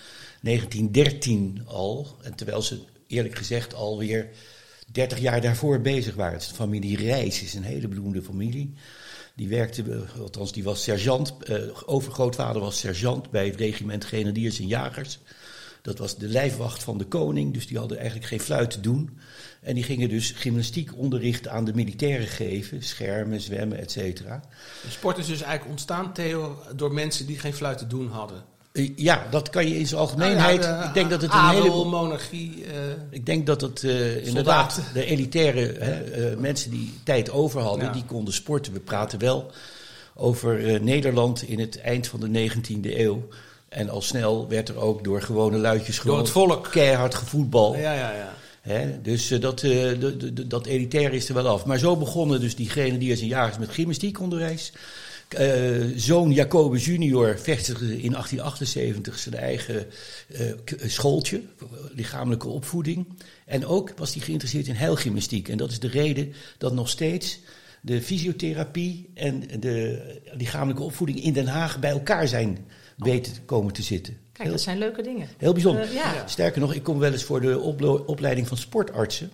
1913 0.42 1.62
al. 1.66 2.08
En 2.22 2.36
terwijl 2.36 2.62
ze 2.62 2.80
eerlijk 3.08 3.36
gezegd 3.36 3.74
alweer 3.74 4.30
30 4.92 5.20
jaar 5.20 5.42
daarvoor 5.42 5.82
bezig 5.82 6.16
waren. 6.16 6.34
Het 6.34 6.42
is 6.42 6.48
de 6.48 6.56
familie 6.56 6.98
Reis, 6.98 7.42
is 7.42 7.54
een 7.54 7.64
hele 7.64 7.88
beroemde 7.88 8.22
familie. 8.22 8.74
Die 9.36 9.48
werkte, 9.48 9.84
eh, 9.84 10.22
althans 10.22 10.52
die 10.52 10.64
was 10.64 10.84
sergeant, 10.84 11.34
uh, 11.50 11.58
overgrootvader 11.86 12.62
was 12.62 12.80
sergeant 12.80 13.30
bij 13.30 13.46
het 13.46 13.56
regiment 13.56 14.06
Grenadiers 14.06 14.60
en 14.60 14.68
Jagers. 14.68 15.20
Dat 15.82 15.98
was 15.98 16.18
de 16.18 16.28
lijfwacht 16.28 16.84
van 16.84 16.98
de 16.98 17.06
koning, 17.06 17.54
dus 17.54 17.68
die 17.68 17.78
hadden 17.78 17.98
eigenlijk 17.98 18.28
geen 18.28 18.40
fluit 18.40 18.72
te 18.72 18.80
doen. 18.80 19.18
En 19.62 19.76
die 19.76 19.84
gingen 19.84 20.10
dus 20.10 20.32
gymnastiek 20.32 20.98
onderricht 20.98 21.48
aan 21.48 21.66
de 21.66 21.74
militairen 21.74 22.28
geven, 22.28 22.84
schermen, 22.84 23.42
zwemmen, 23.42 23.78
et 23.78 23.92
cetera. 23.92 24.42
Sport 24.90 25.18
is 25.18 25.28
dus 25.28 25.42
eigenlijk 25.42 25.70
ontstaan, 25.70 26.14
Theo, 26.14 26.62
door 26.76 26.94
mensen 26.94 27.26
die 27.26 27.40
geen 27.40 27.54
fluit 27.54 27.78
te 27.78 27.88
doen 27.88 28.08
hadden. 28.08 28.44
Ja, 28.96 29.28
dat 29.30 29.50
kan 29.50 29.68
je 29.70 29.80
in 29.80 29.88
zijn 29.88 30.00
algemeenheid. 30.02 30.60
Nou 30.62 30.72
ja, 30.74 30.82
de 30.82 30.88
ik 30.88 30.94
denk 30.94 31.10
dat 31.10 31.22
het 31.22 31.32
een 31.32 31.38
adel, 31.38 31.62
hele. 31.62 31.86
monarchie. 31.86 32.64
eh, 32.66 32.72
Ik 33.10 33.26
denk 33.26 33.46
dat 33.46 33.62
het 33.62 33.84
eh, 33.84 34.26
inderdaad 34.28 34.82
de 34.94 35.06
elitaire 35.06 35.76
hè, 35.80 35.92
eh, 36.04 36.38
mensen 36.38 36.72
die 36.72 36.94
tijd 37.04 37.32
over 37.32 37.62
hadden, 37.62 37.86
Ja. 37.86 37.92
die 37.92 38.04
konden 38.06 38.34
sporten. 38.34 38.74
We 38.74 38.80
praten 38.80 39.20
wel 39.20 39.52
over 40.16 40.82
Nederland 40.84 41.42
in 41.44 41.60
het 41.60 41.82
eind 41.82 42.08
van 42.08 42.20
de 42.20 42.28
19e 42.28 43.00
eeuw. 43.00 43.28
En 43.70 43.90
al 43.90 44.02
snel 44.02 44.48
werd 44.50 44.70
er 44.70 44.78
ook 44.78 45.04
door 45.04 45.22
gewone 45.22 45.58
luidjes 45.58 46.00
gewoon 46.00 46.18
het 46.18 46.30
volk. 46.30 46.68
keihard 46.72 47.16
gevoetbal. 47.16 47.76
ja, 47.76 47.94
ja, 47.94 48.12
ja. 48.14 48.34
Hè? 48.62 49.02
Dus 49.02 49.28
dat, 49.28 49.64
dat 50.48 50.66
elitaire 50.66 51.16
is 51.16 51.28
er 51.30 51.34
wel 51.34 51.48
af. 51.48 51.66
Maar 51.66 51.78
zo 51.78 51.96
begonnen 51.96 52.40
dus 52.40 52.56
die 52.56 52.70
grenadiers 52.70 53.22
en 53.22 53.28
jagers 53.28 53.58
met 53.58 53.70
gymnastiekonderwijs. 53.70 54.72
Eh, 55.28 55.86
zoon 55.96 56.32
Jacobus 56.32 56.86
junior 56.86 57.38
vestigde 57.40 58.02
in 58.02 58.12
1878 58.14 59.20
zijn 59.20 59.36
eigen 59.36 59.88
k- 60.64 60.76
schooltje, 60.86 61.42
lichamelijke 61.96 62.48
opvoeding. 62.48 63.08
En 63.46 63.66
ook 63.66 63.92
was 63.98 64.14
hij 64.14 64.24
geïnteresseerd 64.24 64.68
in 64.68 64.76
heilgymnastiek. 64.76 65.48
En 65.50 65.58
dat 65.58 65.72
is 65.72 65.80
de 65.80 65.88
reden 65.88 66.34
dat 66.58 66.74
nog 66.74 66.90
steeds 66.90 67.40
de 67.82 68.02
fysiotherapie 68.02 69.10
en 69.14 69.44
de 69.60 70.02
lichamelijke 70.32 70.84
opvoeding 70.84 71.24
in 71.24 71.34
Den 71.34 71.48
Haag 71.48 71.80
bij 71.80 71.90
elkaar 71.92 72.28
zijn 72.28 72.58
weten 72.98 73.34
te 73.34 73.42
komen 73.42 73.74
te 73.74 73.82
zitten. 73.82 74.18
Kijk, 74.32 74.50
dat 74.50 74.62
zijn 74.62 74.78
leuke 74.78 75.02
dingen. 75.02 75.28
Heel 75.38 75.54
bijzonder. 75.54 75.84
Eh, 75.84 75.94
ja. 75.94 76.28
Sterker 76.28 76.62
nog, 76.62 76.74
ik 76.74 76.84
kom 76.84 77.00
wel 77.00 77.12
eens 77.12 77.24
voor 77.24 77.42
de 77.42 77.60
opleiding 78.06 78.48
van 78.48 78.58
sportartsen 78.58 79.32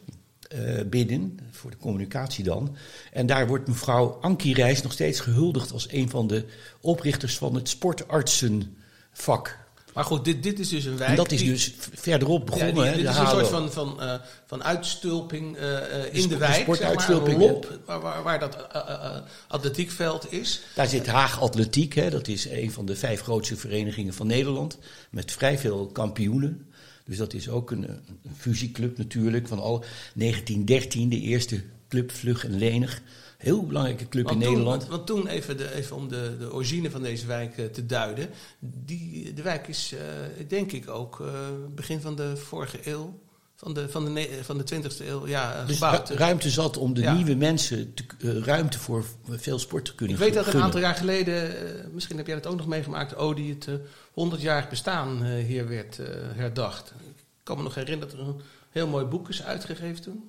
binnen, 0.89 1.39
voor 1.51 1.71
de 1.71 1.77
communicatie 1.77 2.43
dan. 2.43 2.75
En 3.11 3.25
daar 3.25 3.47
wordt 3.47 3.67
mevrouw 3.67 4.17
Ankie 4.21 4.53
Reis 4.53 4.81
nog 4.81 4.91
steeds 4.91 5.19
gehuldigd 5.19 5.71
als 5.71 5.87
een 5.91 6.09
van 6.09 6.27
de 6.27 6.45
oprichters 6.81 7.37
van 7.37 7.55
het 7.55 7.69
sportartsenvak. 7.69 9.61
Maar 9.93 10.03
goed, 10.03 10.25
dit, 10.25 10.43
dit 10.43 10.59
is 10.59 10.69
dus 10.69 10.85
een 10.85 10.97
wijk. 10.97 11.09
En 11.09 11.15
dat 11.15 11.31
is 11.31 11.39
die- 11.39 11.49
dus 11.49 11.73
verderop 11.93 12.39
Ja, 12.39 12.45
begonnen. 12.55 12.93
die- 12.93 13.01
dit 13.03 13.11
is 13.11 13.17
een 13.17 13.27
soort 13.27 13.47
van, 13.47 13.71
van, 13.71 14.01
eh, 14.01 14.13
van 14.45 14.63
uitstulping 14.63 15.57
eh, 15.57 15.77
eh, 15.77 16.13
in 16.13 16.21
de 16.21 16.27
de 16.27 16.37
wijk. 16.37 16.61
sportuitstulping, 16.61 17.39
zeg 17.41 17.47
maar, 17.47 17.47
een 17.47 17.53
lop, 17.53 17.79
waar, 17.85 18.01
waar, 18.01 18.23
waar 18.23 18.39
dat 18.39 18.55
eh, 18.55 18.81
eh, 18.81 18.89
eh, 19.05 19.15
atletiekveld 19.47 20.31
is. 20.31 20.61
Daar 20.75 20.87
zit 20.87 21.07
Haag 21.07 21.41
Atletiek, 21.41 21.93
hè, 21.93 22.09
dat 22.09 22.27
is 22.27 22.45
een 22.49 22.71
van 22.71 22.85
de 22.85 22.95
vijf 22.95 23.21
grootste 23.21 23.55
verenigingen 23.57 24.13
van 24.13 24.27
Nederland. 24.27 24.77
Met 25.09 25.31
vrij 25.31 25.57
veel 25.57 25.87
kampioenen. 25.87 26.67
Dus 27.03 27.17
dat 27.17 27.33
is 27.33 27.49
ook 27.49 27.71
een, 27.71 27.89
een 27.89 28.35
fusieclub 28.35 28.97
natuurlijk. 28.97 29.47
Van 29.47 29.59
al 29.59 29.83
1913, 30.13 31.09
de 31.09 31.19
eerste 31.19 31.63
club 31.93 32.11
Vlug 32.11 32.45
en 32.45 32.57
Lenig. 32.57 33.01
Heel 33.37 33.65
belangrijke 33.65 34.09
club 34.09 34.25
Want 34.25 34.35
in 34.35 34.41
toen, 34.41 34.51
Nederland. 34.51 34.87
Want 34.87 35.07
toen, 35.07 35.27
even, 35.27 35.57
de, 35.57 35.73
even 35.73 35.95
om 35.95 36.07
de, 36.07 36.35
de 36.39 36.53
origine 36.53 36.91
van 36.91 37.01
deze 37.01 37.25
wijk 37.25 37.57
eh, 37.57 37.65
te 37.65 37.85
duiden. 37.85 38.29
Die, 38.59 39.33
de 39.33 39.41
wijk 39.41 39.67
is, 39.67 39.93
eh, 39.93 40.47
denk 40.47 40.71
ik 40.71 40.89
ook, 40.89 41.19
eh, 41.19 41.49
begin 41.75 42.01
van 42.01 42.15
de 42.15 42.37
vorige 42.37 42.79
eeuw. 42.83 43.19
Van 43.55 43.73
de, 43.73 43.89
van 43.89 44.03
de, 44.05 44.09
ne- 44.11 44.39
van 44.41 44.57
de 44.57 44.63
20e 44.75 44.97
eeuw, 45.07 45.27
ja, 45.27 45.53
eh, 45.55 45.67
Dus 45.67 45.75
gebouwd. 45.75 46.09
ru- 46.09 46.15
ruimte 46.15 46.49
zat 46.49 46.77
om 46.77 46.93
de 46.93 47.01
Ja. 47.01 47.13
nieuwe 47.13 47.35
mensen 47.35 47.93
te, 47.93 48.03
eh, 48.19 48.37
ruimte 48.37 48.79
voor 48.79 49.05
veel 49.29 49.59
sport 49.59 49.85
te 49.85 49.95
kunnen 49.95 50.15
Ik 50.15 50.21
weet 50.21 50.33
dat 50.33 50.53
een 50.53 50.61
aantal 50.61 50.79
jaar 50.79 50.95
geleden, 50.95 51.57
eh, 51.57 51.85
misschien 51.91 52.17
heb 52.17 52.27
jij 52.27 52.35
dat 52.35 52.47
ook 52.51 52.57
nog 52.57 52.67
meegemaakt, 52.67 53.15
Odi, 53.15 53.49
het 53.49 53.67
eh 53.67 53.73
100-jarig 54.13 54.69
bestaan 54.69 55.23
eh, 55.23 55.45
hier 55.45 55.67
werd 55.67 55.99
eh, 55.99 56.07
herdacht. 56.35 56.93
Ik 57.07 57.23
kan 57.43 57.57
me 57.57 57.63
nog 57.63 57.75
herinneren 57.75 58.09
dat 58.09 58.19
er 58.19 58.25
een 58.27 58.41
heel 58.69 58.87
mooi 58.87 59.05
boek 59.05 59.29
is 59.29 59.43
uitgegeven 59.43 60.01
toen. 60.03 60.23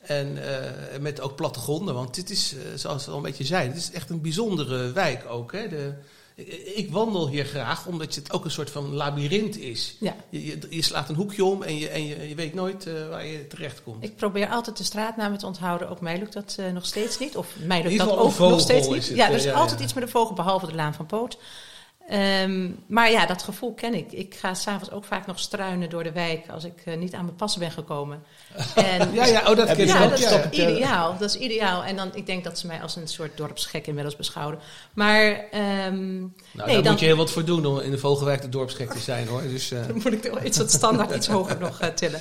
En 0.00 0.44
eh, 0.92 1.00
met 1.00 1.20
ook 1.20 1.36
plattegronden, 1.36 1.94
want 1.94 2.14
dit 2.14 2.30
is, 2.30 2.54
eh, 2.54 2.60
zoals 2.74 3.04
we 3.04 3.10
al 3.10 3.16
een 3.16 3.22
beetje 3.22 3.44
zeiden, 3.44 3.72
het 3.74 3.82
is 3.82 3.90
echt 3.92 4.10
een 4.10 4.20
bijzondere 4.20 4.92
wijk 4.92 5.24
ook. 5.28 5.52
Hè? 5.52 5.68
De, 5.68 5.92
ik, 6.34 6.72
ik 6.74 6.90
wandel 6.90 7.28
hier 7.28 7.44
graag, 7.44 7.86
omdat 7.86 8.14
het 8.14 8.32
ook 8.32 8.44
een 8.44 8.50
soort 8.50 8.70
van 8.70 8.94
labyrint 8.94 9.58
is. 9.58 9.96
Ja. 10.00 10.16
Je, 10.28 10.46
je, 10.46 10.58
je 10.70 10.82
slaat 10.82 11.08
een 11.08 11.14
hoekje 11.14 11.44
om 11.44 11.62
en 11.62 11.78
je, 11.78 11.88
en 11.88 12.06
je, 12.06 12.28
je 12.28 12.34
weet 12.34 12.54
nooit 12.54 12.86
eh, 12.86 13.08
waar 13.08 13.26
je 13.26 13.46
terecht 13.46 13.82
komt. 13.82 14.04
Ik 14.04 14.16
probeer 14.16 14.48
altijd 14.48 14.76
de 14.76 14.84
straatnamen 14.84 15.38
te 15.38 15.46
onthouden. 15.46 15.88
Ook 15.88 16.00
mij 16.00 16.18
lukt 16.18 16.32
dat 16.32 16.56
eh, 16.58 16.72
nog 16.72 16.86
steeds 16.86 17.18
niet. 17.18 17.36
Of 17.36 17.54
mij 17.64 17.82
lukt 17.82 17.98
dat 17.98 18.16
ook 18.16 18.38
nog 18.38 18.60
steeds 18.60 18.88
niet. 18.88 19.08
het, 19.08 19.16
ja, 19.16 19.24
eh, 19.24 19.30
er 19.30 19.36
is 19.36 19.44
ja, 19.44 19.52
altijd 19.52 19.78
ja. 19.78 19.84
iets 19.84 19.94
met 19.94 20.04
de 20.04 20.10
vogel, 20.10 20.34
behalve 20.34 20.66
de 20.66 20.74
laan 20.74 20.94
van 20.94 21.06
Poot. 21.06 21.38
Ehm, 22.08 22.70
maar 22.86 23.10
ja, 23.10 23.26
dat 23.26 23.42
gevoel 23.42 23.74
ken 23.74 23.94
ik. 23.94 24.12
Ik 24.12 24.34
ga 24.34 24.54
s'avonds 24.54 24.90
ook 24.90 25.04
vaak 25.04 25.26
nog 25.26 25.38
struinen 25.38 25.90
door 25.90 26.02
de 26.02 26.12
wijk 26.12 26.48
als 26.50 26.64
ik 26.64 26.82
eh, 26.84 26.96
niet 26.96 27.14
aan 27.14 27.24
mijn 27.24 27.36
pas 27.36 27.56
ben 27.56 27.70
gekomen. 27.70 28.22
En, 28.74 29.12
Ja, 29.12 29.26
ja, 29.26 29.40
oh, 29.50 29.56
dat 29.56 29.72
ken 29.72 29.86
ja, 29.86 30.04
ook. 30.04 30.10
dat 30.10 30.18
is 30.18 30.30
ja. 30.30 30.68
ideaal. 30.68 31.18
Dat 31.18 31.34
is 31.34 31.40
ideaal. 31.40 31.84
En 31.84 31.96
dan, 31.96 32.10
ik 32.14 32.26
denk 32.26 32.44
dat 32.44 32.58
ze 32.58 32.66
mij 32.66 32.82
als 32.82 32.96
een 32.96 33.08
soort 33.08 33.36
dorpsgek 33.36 33.86
inmiddels 33.86 34.16
beschouwen. 34.16 34.58
Maar 34.92 35.44
ehm, 35.50 36.18
Nou, 36.18 36.30
nee, 36.52 36.66
daar 36.66 36.82
dan 36.82 36.92
moet 36.92 37.00
je 37.00 37.06
heel 37.06 37.16
wat 37.16 37.30
voor 37.30 37.44
doen 37.44 37.66
om 37.66 37.78
in 37.78 37.90
de 37.90 37.98
Vogelwijk 37.98 38.42
de 38.42 38.48
dorpsgek 38.48 38.92
te 38.92 38.98
zijn 38.98 39.28
hoor. 39.28 39.42
Dus, 39.42 39.70
eh, 39.70 39.86
dan 39.88 39.96
moet 39.96 40.12
ik 40.12 40.22
toch 40.22 40.42
iets 40.42 40.58
wat 40.58 40.72
standaard 40.72 41.14
iets 41.14 41.28
hoger 41.28 41.58
nog 41.58 41.80
eh, 41.80 41.88
tillen. 41.88 42.20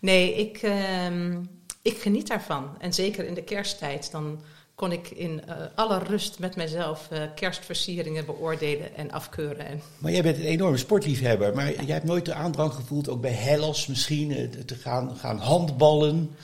Nee, 0.00 0.34
ik, 0.34 0.56
ehm, 0.62 1.40
ik 1.82 1.98
geniet 1.98 2.28
daarvan. 2.28 2.76
En 2.78 2.92
zeker 2.92 3.26
in 3.26 3.34
de 3.34 3.42
kersttijd, 3.42 4.10
dan 4.10 4.40
kon 4.74 4.92
ik 4.92 5.10
in 5.10 5.42
eh, 5.46 5.56
alle 5.74 5.98
rust 5.98 6.38
met 6.38 6.56
mezelf 6.56 7.08
eh, 7.10 7.22
kerstversieringen 7.34 8.26
beoordelen 8.26 8.96
en 8.96 9.10
afkeuren. 9.10 9.66
En 9.66 9.82
Maar 9.98 10.12
jij 10.12 10.22
bent 10.22 10.36
een 10.36 10.44
enorme 10.44 10.76
sportliefhebber. 10.76 11.54
Maar 11.54 11.84
jij 11.84 11.94
hebt 11.94 12.04
nooit 12.04 12.24
de 12.24 12.34
aandrang 12.34 12.72
gevoeld, 12.72 13.08
ook 13.08 13.20
bij 13.20 13.32
Hellas 13.32 13.86
misschien, 13.86 14.32
eh, 14.32 14.44
te 14.64 14.74
gaan, 14.74 15.16
gaan 15.16 15.38
handballen. 15.38 16.36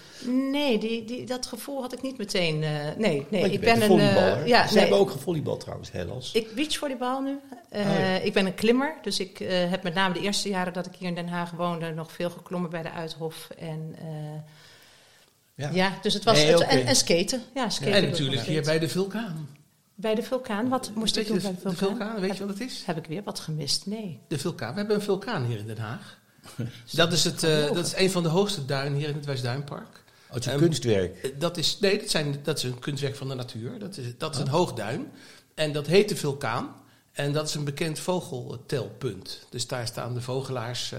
nee, 0.50 0.78
die, 0.78 1.04
die, 1.04 1.24
dat 1.24 1.46
gevoel 1.46 1.80
had 1.80 1.92
ik 1.92 2.02
niet 2.02 2.18
meteen. 2.18 2.58
nee, 2.96 3.26
nee, 3.28 3.50
ik 3.50 3.60
ben 3.60 3.82
een 3.82 4.46
ja, 4.46 4.66
Ze 4.66 4.72
nee, 4.72 4.82
hebben 4.82 4.98
ook 4.98 5.10
gevolleybald 5.10 5.60
trouwens, 5.60 5.92
Hellas. 5.92 6.32
Ik 6.32 6.54
beachvolleybal 6.54 7.20
nu. 7.20 7.38
Oh 7.70 7.82
ja. 7.82 8.16
Ik 8.18 8.32
ben 8.32 8.46
een 8.46 8.54
klimmer, 8.54 8.94
dus 9.02 9.20
ik 9.20 9.38
heb 9.48 9.82
met 9.82 9.94
name 9.94 10.14
de 10.14 10.20
eerste 10.20 10.48
jaren 10.48 10.72
dat 10.72 10.86
ik 10.86 10.92
hier 10.98 11.08
in 11.08 11.14
Den 11.14 11.28
Haag 11.28 11.50
woonde 11.50 11.90
nog 11.90 12.12
veel 12.12 12.30
geklommen 12.30 12.70
bij 12.70 12.82
de 12.82 12.90
Uithof. 12.90 13.48
En 13.58 13.96
Ja. 15.58 15.70
ja. 15.72 15.98
dus 16.02 16.14
het 16.14 16.24
was 16.24 16.36
Nee, 16.36 16.46
het, 16.46 16.56
oké. 16.56 16.64
en, 16.64 16.86
en 16.86 16.96
skaten. 16.96 17.42
Ja, 17.54 17.70
skaten 17.70 17.94
en 17.94 18.02
natuurlijk 18.10 18.42
hier 18.42 18.62
bij 18.62 18.78
de 18.78 18.88
vulkaan. 18.88 19.48
Bij 19.94 20.14
de 20.14 20.22
vulkaan. 20.22 20.68
Wat 20.68 20.90
moest 20.94 21.14
Weet 21.16 21.24
ik 21.24 21.30
doen 21.30 21.40
de, 21.40 21.42
bij 21.42 21.52
de 21.62 21.68
de 21.70 21.76
vulkaan? 21.76 21.96
vulkaan? 21.98 22.20
Weet 22.20 22.36
je 22.36 22.46
wat 22.46 22.58
het 22.58 22.68
is? 22.68 22.82
Heb 22.86 22.96
ik 22.96 23.06
weer 23.06 23.22
wat 23.22 23.40
gemist? 23.40 23.86
Nee. 23.86 24.20
De 24.28 24.38
vulkaan. 24.38 24.72
We 24.72 24.78
hebben 24.78 24.96
een 24.96 25.02
vulkaan 25.02 25.44
hier 25.44 25.58
in 25.58 25.66
Den 25.66 25.78
Haag. 25.78 26.18
Dat 26.92 27.12
is, 27.12 27.24
het, 27.24 27.42
eh, 27.42 27.72
dat 27.72 27.86
is 27.86 27.96
een 27.96 28.10
van 28.10 28.22
de 28.22 28.28
hoogste 28.28 28.64
duinen 28.64 28.98
hier 28.98 29.08
in 29.08 29.14
het 29.14 29.24
Westduinpark. 29.26 30.02
Oh, 30.28 30.34
het 30.34 30.38
is 30.40 30.46
een 30.46 30.52
Ehm, 30.52 30.60
kunstwerk. 30.62 31.16
Eh, 31.22 31.30
Dat 31.38 31.56
is, 31.56 31.78
nee, 31.80 31.98
dat, 31.98 32.10
zijn, 32.10 32.36
dat 32.42 32.56
is 32.56 32.62
een 32.62 32.78
kunstwerk 32.78 33.16
van 33.16 33.28
de 33.28 33.34
natuur. 33.34 33.78
Dat 33.78 33.96
is, 33.96 34.06
dat 34.18 34.34
is 34.34 34.40
een 34.40 34.48
hoogduin. 34.48 35.10
En 35.54 35.72
dat 35.72 35.86
heet 35.86 36.08
de 36.08 36.16
vulkaan. 36.16 36.74
En 37.12 37.32
dat 37.32 37.48
is 37.48 37.54
een 37.54 37.64
bekend 37.64 37.98
vogeltelpunt. 37.98 39.38
Dus 39.50 39.66
daar 39.66 39.86
staan 39.86 40.14
de 40.14 40.20
vogelaars 40.20 40.92
eh, 40.92 40.98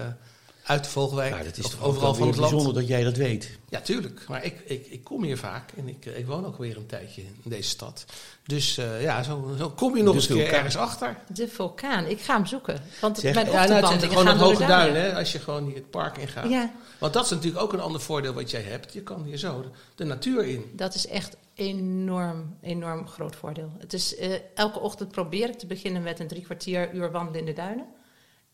uit 0.70 0.84
de 0.84 0.90
Vogelwijk. 0.90 1.30
Nou, 1.30 1.44
dat 1.44 1.56
is 1.58 1.70
toch 1.70 1.82
overal 1.82 2.14
van 2.14 2.26
het 2.26 2.36
land. 2.36 2.50
bijzonder 2.50 2.80
dat 2.80 2.88
jij 2.90 3.02
dat 3.04 3.16
weet. 3.16 3.50
Ja, 3.68 3.80
tuurlijk. 3.80 4.24
Maar 4.28 4.44
ik, 4.44 4.60
ik, 4.64 4.86
ik 4.86 5.04
kom 5.04 5.22
hier 5.24 5.38
vaak 5.38 5.70
en 5.76 5.88
ik, 5.88 6.06
eh, 6.06 6.18
ik 6.18 6.26
woon 6.26 6.46
ook 6.46 6.58
weer 6.58 6.76
een 6.76 6.86
tijdje 6.86 7.22
in 7.22 7.50
deze 7.50 7.68
stad. 7.68 8.04
Dus 8.46 8.78
eh, 8.78 9.02
ja, 9.02 9.22
zo, 9.22 9.54
zo 9.58 9.70
kom 9.70 9.96
je 9.96 10.02
nog 10.02 10.12
De 10.14 10.20
eens 10.20 10.28
een 10.28 10.36
keer 10.36 10.52
ergens 10.52 10.76
achter. 10.76 11.16
De 11.28 11.48
vulkaan. 11.48 12.06
Ik 12.06 12.20
ga 12.20 12.34
hem 12.34 12.46
zoeken. 12.46 12.82
Want 13.00 13.18
Zeg, 13.18 13.34
mijn 13.34 13.46
Ja, 13.50 13.66
nou, 13.66 13.92
het 13.92 14.02
is 14.02 14.08
gewoon 14.08 14.26
gaan 14.26 14.34
een 14.34 14.40
hoge 14.40 14.56
de 14.56 14.66
duin, 14.66 14.92
duinen. 14.92 15.02
hè, 15.12 15.18
als 15.18 15.32
je 15.32 15.38
gewoon 15.38 15.64
hier 15.66 15.74
het 15.74 15.90
park 15.90 16.16
ingaat. 16.18 16.48
Ja, 16.50 16.72
Want 16.98 17.12
dat 17.12 17.24
is 17.24 17.30
natuurlijk 17.30 17.62
ook 17.62 17.72
een 17.72 17.80
ander 17.80 18.00
voordeel 18.00 18.32
wat 18.32 18.50
jij 18.50 18.62
hebt. 18.62 18.92
Je 18.92 19.02
kan 19.02 19.24
hier 19.24 19.36
zo 19.38 19.62
de, 19.62 19.68
de 19.94 20.04
natuur 20.04 20.44
in. 20.44 20.70
dat 20.76 20.94
is 20.94 21.06
echt 21.06 21.36
enorm, 21.54 22.56
enorm 22.62 23.08
groot 23.08 23.36
voordeel. 23.36 23.72
Het 23.78 23.92
is, 23.92 24.16
eh, 24.16 24.30
elke 24.54 24.78
ochtend 24.78 25.10
probeer 25.10 25.48
ik 25.48 25.58
te 25.58 25.66
beginnen 25.66 26.02
met 26.02 26.20
een 26.20 26.28
drie 26.28 26.42
kwartier 26.42 26.92
uur 26.94 27.10
wandelen 27.10 27.40
in 27.40 27.46
de 27.46 27.52
duinen. 27.52 27.84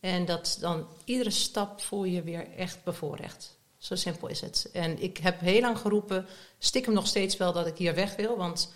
En 0.06 0.24
dat 0.24 0.56
dan 0.60 0.86
iedere 1.04 1.30
stap 1.30 1.80
voel 1.80 2.04
je 2.04 2.22
weer 2.22 2.46
echt 2.56 2.78
bevoorrecht. 2.84 3.56
Zo 3.78 3.94
simpel 3.94 4.28
is 4.28 4.40
het. 4.40 4.68
En 4.72 5.02
ik 5.02 5.16
heb 5.16 5.40
heel 5.40 5.60
lang 5.60 5.78
geroepen, 5.78 6.26
stiekem 6.58 6.92
nog 6.92 7.06
steeds 7.06 7.36
wel 7.36 7.52
dat 7.52 7.66
ik 7.66 7.76
hier 7.76 7.94
weg 7.94 8.16
wil. 8.16 8.36
Want 8.36 8.72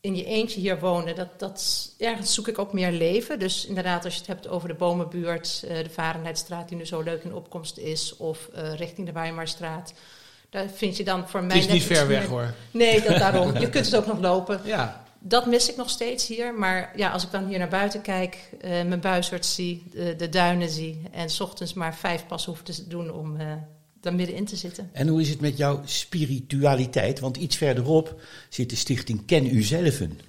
in 0.00 0.16
je 0.16 0.24
eentje 0.24 0.60
hier 0.60 0.78
wonen, 0.78 1.14
dat, 1.14 1.38
dat, 1.38 1.90
ergens 1.98 2.34
zoek 2.34 2.48
ik 2.48 2.58
ook 2.58 2.72
meer 2.72 2.92
leven. 2.92 3.38
Dus 3.38 3.66
inderdaad, 3.66 4.04
als 4.04 4.12
je 4.14 4.18
het 4.18 4.28
hebt 4.28 4.48
over 4.48 4.68
de 4.68 4.74
Bomenbuurt, 4.74 5.62
uh, 5.64 5.70
de 5.82 5.90
Varenheidstraat 5.90 6.68
die 6.68 6.78
nu 6.78 6.86
zo 6.86 7.00
leuk 7.00 7.22
in 7.22 7.34
opkomst 7.34 7.78
is, 7.78 8.16
of 8.16 8.48
uh, 8.54 8.74
richting 8.74 9.06
de 9.06 9.12
Weimarstraat. 9.12 9.92
Daar 10.50 10.68
vind 10.68 10.96
je 10.96 11.04
dan 11.04 11.28
voor 11.28 11.42
mij. 11.44 11.56
Het 11.56 11.66
is 11.66 11.72
niet 11.72 11.82
ver 11.82 12.08
weg 12.08 12.26
hoor. 12.26 12.54
Nee, 12.70 13.02
dat, 13.02 13.18
daarom. 13.24 13.58
Je 13.58 13.68
kunt 13.68 13.84
het 13.86 13.96
ook 13.96 14.06
nog 14.06 14.20
lopen. 14.20 14.60
Ja. 14.64 15.05
Dat 15.28 15.46
mis 15.46 15.70
ik 15.70 15.76
nog 15.76 15.90
steeds 15.90 16.26
hier. 16.26 16.54
Maar 16.54 16.92
ja, 16.96 17.10
als 17.10 17.24
ik 17.24 17.30
dan 17.30 17.46
hier 17.46 17.58
naar 17.58 17.68
buiten 17.68 18.02
kijk, 18.02 18.38
uh, 18.54 18.70
mijn 18.70 19.00
buizerd 19.00 19.46
zie, 19.46 19.82
de, 19.90 20.14
de, 20.16 20.28
duinen 20.28 20.70
zie. 20.70 21.02
En 21.10 21.30
s 21.30 21.40
ochtends 21.40 21.74
maar 21.74 21.96
vijf 21.96 22.26
pas 22.26 22.44
hoef 22.44 22.62
te 22.62 22.88
doen 22.88 23.12
om 23.12 23.36
daar 24.00 24.14
middenin 24.14 24.44
te 24.44 24.56
zitten. 24.56 24.90
En 24.92 25.08
hoe 25.08 25.20
is 25.20 25.28
het 25.28 25.40
met 25.40 25.56
jouw 25.56 25.82
spiritualiteit? 25.84 27.20
Want 27.20 27.36
iets 27.36 27.56
verderop 27.56 28.20
zit 28.48 28.70
de 28.70 28.76
stichting 28.76 29.26
Ken 29.26 29.56
Uzelven. 29.56 30.20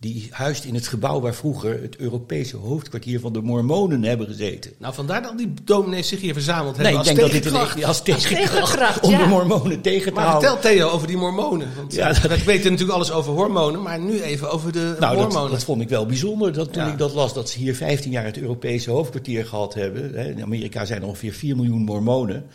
Die 0.00 0.28
huist 0.30 0.64
in 0.64 0.74
het 0.74 0.86
gebouw 0.86 1.20
waar 1.20 1.34
vroeger 1.34 1.82
het 1.82 1.96
Europese 1.96 2.56
hoofdkwartier 2.56 3.20
van 3.20 3.32
de 3.32 3.40
Mormonen 3.40 4.02
hebben 4.02 4.26
gezeten. 4.26 4.72
Nou, 4.78 4.94
vandaar 4.94 5.22
dat 5.22 5.38
die 5.38 5.54
dominees 5.64 6.08
zich 6.08 6.20
hier 6.20 6.32
verzameld 6.32 6.76
hebben. 6.76 6.92
Nee, 6.92 7.00
ik 7.00 7.06
denk 7.06 7.20
dat 7.20 7.30
dit 7.30 7.46
een, 7.46 7.84
als 7.84 8.02
tegenkracht, 8.02 9.00
om 9.00 9.10
ja. 9.10 9.22
de 9.22 9.28
Mormonen 9.28 9.80
tegen 9.80 10.08
te 10.08 10.12
maar 10.12 10.26
houden. 10.26 10.50
vertel 10.50 10.70
Theo 10.70 10.88
over 10.88 11.06
die 11.06 11.16
Mormonen. 11.16 11.68
Want 11.76 11.94
ja, 11.94 12.08
dat... 12.08 12.18
we 12.18 12.44
weten 12.44 12.70
natuurlijk 12.70 12.98
alles 12.98 13.12
over 13.12 13.32
hormonen, 13.32 13.82
maar 13.82 14.00
nu 14.00 14.20
even 14.20 14.50
over 14.50 14.72
de 14.72 14.96
nou, 15.00 15.16
Mormonen. 15.16 15.42
Dat, 15.42 15.50
dat 15.50 15.64
vond 15.64 15.82
ik 15.82 15.88
wel 15.88 16.06
bijzonder 16.06 16.52
dat 16.52 16.72
toen 16.72 16.84
ja. 16.84 16.90
ik 16.90 16.98
dat 16.98 17.14
las, 17.14 17.34
dat 17.34 17.50
ze 17.50 17.58
hier 17.58 17.74
15 17.74 18.10
jaar 18.10 18.24
het 18.24 18.38
Europese 18.38 18.90
hoofdkwartier 18.90 19.46
gehad 19.46 19.74
hebben. 19.74 20.14
In 20.14 20.42
Amerika 20.42 20.84
zijn 20.84 21.00
er 21.02 21.08
ongeveer 21.08 21.32
4 21.32 21.56
miljoen 21.56 21.84
Mormonen 21.84 22.46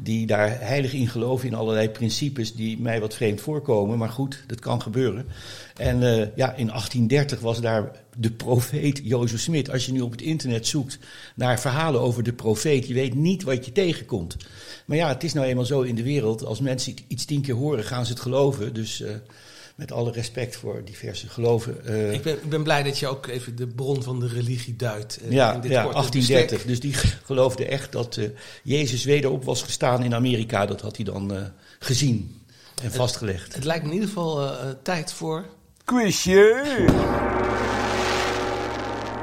die 0.00 0.26
daar 0.26 0.60
heilig 0.60 0.92
in 0.92 1.08
geloven 1.08 1.48
in 1.48 1.54
allerlei 1.54 1.90
principes 1.90 2.54
die 2.54 2.80
mij 2.80 3.00
wat 3.00 3.14
vreemd 3.14 3.40
voorkomen. 3.40 3.98
Maar 3.98 4.08
goed, 4.08 4.44
dat 4.46 4.60
kan 4.60 4.82
gebeuren. 4.82 5.26
En 5.76 6.02
uh, 6.02 6.16
ja, 6.36 6.54
in 6.54 6.66
1830 6.66 7.40
was 7.40 7.60
daar 7.60 7.90
de 8.16 8.30
profeet 8.30 9.00
Jozef 9.04 9.40
Smit. 9.40 9.70
Als 9.70 9.86
je 9.86 9.92
nu 9.92 10.00
op 10.00 10.10
het 10.10 10.20
internet 10.20 10.66
zoekt 10.66 10.98
naar 11.34 11.60
verhalen 11.60 12.00
over 12.00 12.22
de 12.22 12.32
profeet, 12.32 12.86
je 12.86 12.94
weet 12.94 13.14
niet 13.14 13.42
wat 13.42 13.64
je 13.64 13.72
tegenkomt. 13.72 14.36
Maar 14.84 14.96
ja, 14.96 15.08
het 15.08 15.24
is 15.24 15.32
nou 15.32 15.46
eenmaal 15.46 15.64
zo 15.64 15.80
in 15.80 15.94
de 15.94 16.02
wereld. 16.02 16.44
Als 16.44 16.60
mensen 16.60 16.94
iets 17.08 17.24
tien 17.24 17.42
keer 17.42 17.54
horen, 17.54 17.84
gaan 17.84 18.06
ze 18.06 18.12
het 18.12 18.20
geloven. 18.20 18.74
Dus 18.74 19.00
uh, 19.00 19.10
met 19.78 19.92
alle 19.92 20.12
respect 20.12 20.56
voor 20.56 20.84
diverse 20.84 21.28
geloven. 21.28 21.80
Uh, 21.84 22.12
ik, 22.12 22.22
ben, 22.22 22.34
ik 22.34 22.48
ben 22.48 22.62
blij 22.62 22.82
dat 22.82 22.98
je 22.98 23.06
ook 23.06 23.26
even 23.26 23.56
de 23.56 23.66
bron 23.66 24.02
van 24.02 24.20
de 24.20 24.28
religie 24.28 24.76
duidt. 24.76 25.18
Uh, 25.22 25.30
ja, 25.30 25.54
in 25.54 25.60
dit 25.60 25.70
ja 25.70 25.82
korte 25.82 25.96
1830. 25.96 26.66
bestek. 26.66 26.68
Dus 26.68 26.80
die 26.80 27.18
geloofde 27.24 27.66
echt 27.66 27.92
dat 27.92 28.16
uh, 28.16 28.28
Jezus 28.62 29.04
wederop 29.04 29.44
was 29.44 29.62
gestaan 29.62 30.02
in 30.02 30.14
Amerika. 30.14 30.66
Dat 30.66 30.80
had 30.80 30.96
hij 30.96 31.04
dan 31.04 31.34
uh, 31.34 31.42
gezien 31.78 32.42
en 32.82 32.92
vastgelegd. 32.92 33.54
Het, 33.54 33.64
lijkt 33.64 33.82
me 33.82 33.88
in 33.88 33.94
ieder 33.94 34.08
geval 34.08 34.42
uh, 34.42 34.50
tijd 34.82 35.12
voor... 35.12 35.44
Quizje! 35.84 36.84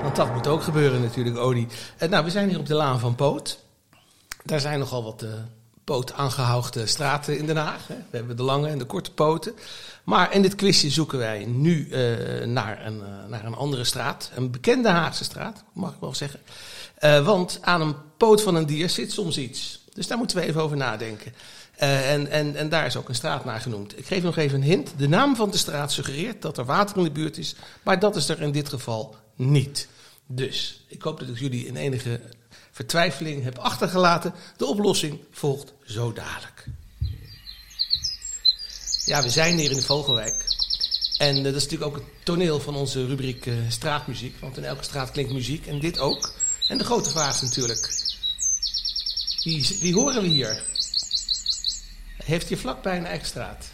Want 0.01 0.15
dat 0.15 0.33
moet 0.33 0.47
ook 0.47 0.63
gebeuren 0.63 1.01
natuurlijk, 1.01 1.37
Odi. 1.37 1.67
nou, 2.09 2.23
we 2.23 2.31
zijn 2.31 2.49
hier 2.49 2.59
op 2.59 2.65
de 2.65 2.73
Laan 2.73 2.99
van 2.99 3.15
Poot. 3.15 3.59
Daar 4.43 4.59
zijn 4.59 4.79
nogal 4.79 5.03
wat 5.03 5.23
uh, 5.23 5.29
poot 5.85 6.13
aangehoogde 6.13 6.85
straten 6.85 7.37
in 7.37 7.45
Den 7.45 7.57
Haag. 7.57 7.87
We 7.87 8.17
hebben 8.17 8.37
de 8.37 8.43
lange 8.43 8.67
en 8.67 8.77
de 8.77 8.85
korte 8.85 9.11
poten. 9.11 9.53
Maar 10.03 10.33
in 10.33 10.41
dit 10.41 10.55
quizje 10.55 10.89
zoeken 10.89 11.17
wij 11.17 11.45
nu 11.45 11.87
uh, 11.87 12.45
naar, 12.45 12.85
een, 12.85 12.97
uh, 12.97 13.03
naar 13.29 13.45
een 13.45 13.55
andere 13.55 13.83
straat. 13.83 14.31
Een 14.35 14.51
bekende 14.51 14.89
Haagse 14.89 15.23
straat, 15.23 15.63
mag 15.73 15.93
ik 15.93 15.99
wel 15.99 16.15
zeggen. 16.15 16.39
Uh, 16.99 17.25
want 17.25 17.59
aan 17.61 17.81
een 17.81 17.95
poot 18.17 18.41
van 18.41 18.55
een 18.55 18.65
dier 18.65 18.89
zit 18.89 19.11
soms 19.11 19.37
iets. 19.37 19.83
Dus 19.93 20.07
daar 20.07 20.17
moeten 20.17 20.37
we 20.37 20.43
even 20.43 20.61
over 20.61 20.77
nadenken. 20.77 21.33
en, 21.75 22.27
en, 22.31 22.55
en 22.55 22.69
daar 22.69 22.85
is 22.85 22.95
ook 22.95 23.09
een 23.09 23.15
straat 23.15 23.45
naar 23.45 23.61
genoemd. 23.61 23.97
Ik 23.97 24.05
geef 24.05 24.23
nog 24.23 24.37
even 24.37 24.57
een 24.57 24.67
hint. 24.67 24.93
De 24.97 25.07
naam 25.07 25.35
van 25.35 25.51
de 25.51 25.57
straat 25.57 25.91
suggereert 25.91 26.41
dat 26.41 26.57
er 26.57 26.65
water 26.65 26.97
in 26.97 27.03
de 27.03 27.11
buurt 27.11 27.37
is. 27.37 27.55
Maar 27.83 27.99
dat 27.99 28.15
is 28.15 28.29
er 28.29 28.41
in 28.41 28.51
dit 28.51 28.69
geval 28.69 29.15
niet. 29.35 29.87
Dus 30.27 30.85
ik 30.87 31.01
hoop 31.01 31.19
dat 31.19 31.29
ik 31.29 31.39
jullie 31.39 31.67
in 31.67 31.75
enige 31.75 32.19
vertwijfeling 32.75 33.43
heb 33.43 33.57
achtergelaten. 33.57 34.33
De 34.57 34.65
oplossing 34.65 35.19
volgt 35.31 35.73
zo 35.85 36.13
dadelijk. 36.13 36.65
Ja, 39.05 39.21
we 39.21 39.29
zijn 39.29 39.57
hier 39.57 39.69
in 39.69 39.77
de 39.77 39.83
Vogelwijk. 39.83 40.45
En 41.17 41.37
uh, 41.37 41.43
dat 41.43 41.55
is 41.55 41.63
natuurlijk 41.63 41.91
ook 41.91 41.95
het 41.95 42.25
toneel 42.25 42.59
van 42.59 42.75
onze 42.75 43.05
rubriek 43.05 43.45
uh, 43.45 43.55
straatmuziek. 43.69 44.39
Want 44.39 44.57
in 44.57 44.63
elke 44.63 44.83
straat 44.83 45.11
klinkt 45.11 45.31
muziek 45.31 45.67
en 45.67 45.79
dit 45.79 45.99
ook. 45.99 46.33
En 46.67 46.77
de 46.77 46.83
grote 46.83 47.09
vraag 47.09 47.33
is 47.35 47.41
natuurlijk: 47.41 48.03
wie, 49.43 49.77
wie 49.79 49.93
horen 49.93 50.21
we 50.21 50.27
hier? 50.27 50.63
Heeft 52.23 52.47
hier 52.47 52.57
vlakbij 52.57 52.97
een 52.97 53.05
eigen 53.05 53.27
straat? 53.27 53.65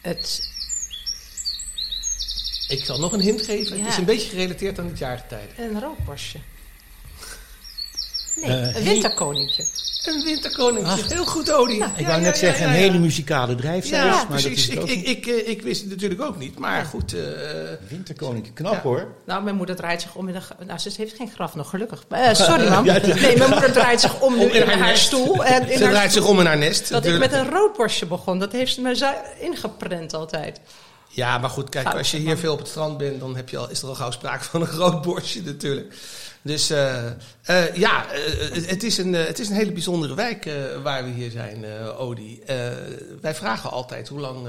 Het. 0.00 0.50
Ik 2.68 2.84
zal 2.84 2.98
nog 2.98 3.12
een 3.12 3.20
hint 3.20 3.42
geven. 3.42 3.76
Ja. 3.76 3.82
Het 3.82 3.92
is 3.92 3.98
een 3.98 4.04
beetje 4.04 4.28
gerelateerd 4.28 4.78
aan 4.78 4.86
het 4.86 4.98
jaargetijde. 4.98 5.62
Een 5.62 5.80
rookborstje. 5.80 6.38
Nee, 8.36 8.50
Eh, 8.50 8.76
een 8.76 8.84
winterkoninkje. 8.84 9.64
Een 10.04 10.24
winterkoninkje. 10.24 10.92
Ach. 10.92 11.08
Heel 11.08 11.24
goed, 11.24 11.52
Odie. 11.52 11.84
ik 11.96 12.06
wou 12.06 12.20
net 12.20 12.38
zeggen, 12.38 12.66
een 12.66 12.72
hele 12.72 12.98
muzikale 12.98 13.54
drijfzijde. 13.54 14.06
Ja, 14.06 14.10
maar 14.12 14.18
dat 14.20 14.28
precies. 14.28 14.68
is 14.68 14.74
Ik, 14.74 14.82
ik, 14.90 15.26
ik, 15.26 15.26
ik 15.46 15.62
wist 15.62 15.80
het 15.80 15.90
natuurlijk 15.90 16.20
ook 16.20 16.36
niet. 16.38 16.58
Maar 16.58 16.84
goed. 16.84 17.12
eh, 17.14 17.20
Winterkoninkje, 17.88 18.52
knap 18.52 18.72
Ja. 18.72 18.80
hoor. 18.80 19.06
Nou, 19.26 19.42
mijn 19.42 19.56
moeder 19.56 19.76
draait 19.76 20.02
zich 20.02 20.14
om 20.14 20.28
in 20.28 20.34
de... 20.34 20.64
Nou, 20.66 20.78
ze 20.78 20.90
heeft 20.96 21.16
geen 21.16 21.30
graf 21.34 21.54
nog, 21.54 21.70
gelukkig. 21.70 22.04
Eh, 22.08 22.34
sorry, 22.34 22.68
man. 22.68 22.84
Nee, 23.20 23.36
mijn 23.36 23.50
moeder 23.50 23.72
draait 23.72 24.00
zich 24.00 24.20
om 24.20 24.36
nu 24.38 24.44
Om 24.44 24.50
in 24.50 24.70
in, 24.70 24.78
haar 24.78 24.96
stoel. 24.96 25.44
En 25.44 25.68
in 25.68 25.78
ze 25.78 25.84
haar 25.84 25.92
draait 25.92 26.12
zich 26.12 26.26
om 26.28 26.40
in 26.40 26.46
haar 26.46 26.58
nest. 26.58 26.88
Dat 26.88 27.06
ik 27.06 27.18
met 27.18 27.32
een 27.32 27.50
roodborstje 27.50 28.06
begon. 28.06 28.38
Dat 28.38 28.52
heeft 28.52 28.74
ze 28.74 28.80
me 28.80 29.14
ingeprent 29.40 30.14
altijd. 30.14 30.60
Ja, 31.08 31.38
maar 31.38 31.50
goed, 31.50 31.68
kijk, 31.68 31.94
als 31.94 32.10
je 32.10 32.18
hier 32.18 32.36
veel 32.36 32.52
op 32.52 32.58
het 32.58 32.68
strand 32.68 32.98
bent, 32.98 33.20
dan 33.20 33.36
heb 33.36 33.48
je 33.48 33.58
al, 33.58 33.70
is 33.70 33.82
er 33.82 33.88
al 33.88 33.94
gauw 33.94 34.10
sprake 34.10 34.44
van 34.44 34.60
een 34.60 34.66
groot 34.78 35.02
borstje 35.02 35.42
natuurlijk. 35.42 35.94
Dus 36.46 36.70
eh, 36.70 37.06
eh, 37.42 37.74
ja, 37.74 38.10
eh, 38.10 38.66
het, 38.66 38.82
is 38.82 38.98
een, 38.98 39.12
het 39.12 39.38
is 39.38 39.48
een 39.48 39.54
hele 39.54 39.72
bijzondere 39.72 40.14
wijk 40.14 40.50
waar 40.82 41.04
we 41.04 41.10
hier 41.10 41.30
zijn, 41.30 41.64
Odi. 41.96 42.42
Wij 43.20 43.34
vragen 43.34 43.70
altijd, 43.70 44.08
hoe 44.08 44.20
lang, 44.20 44.48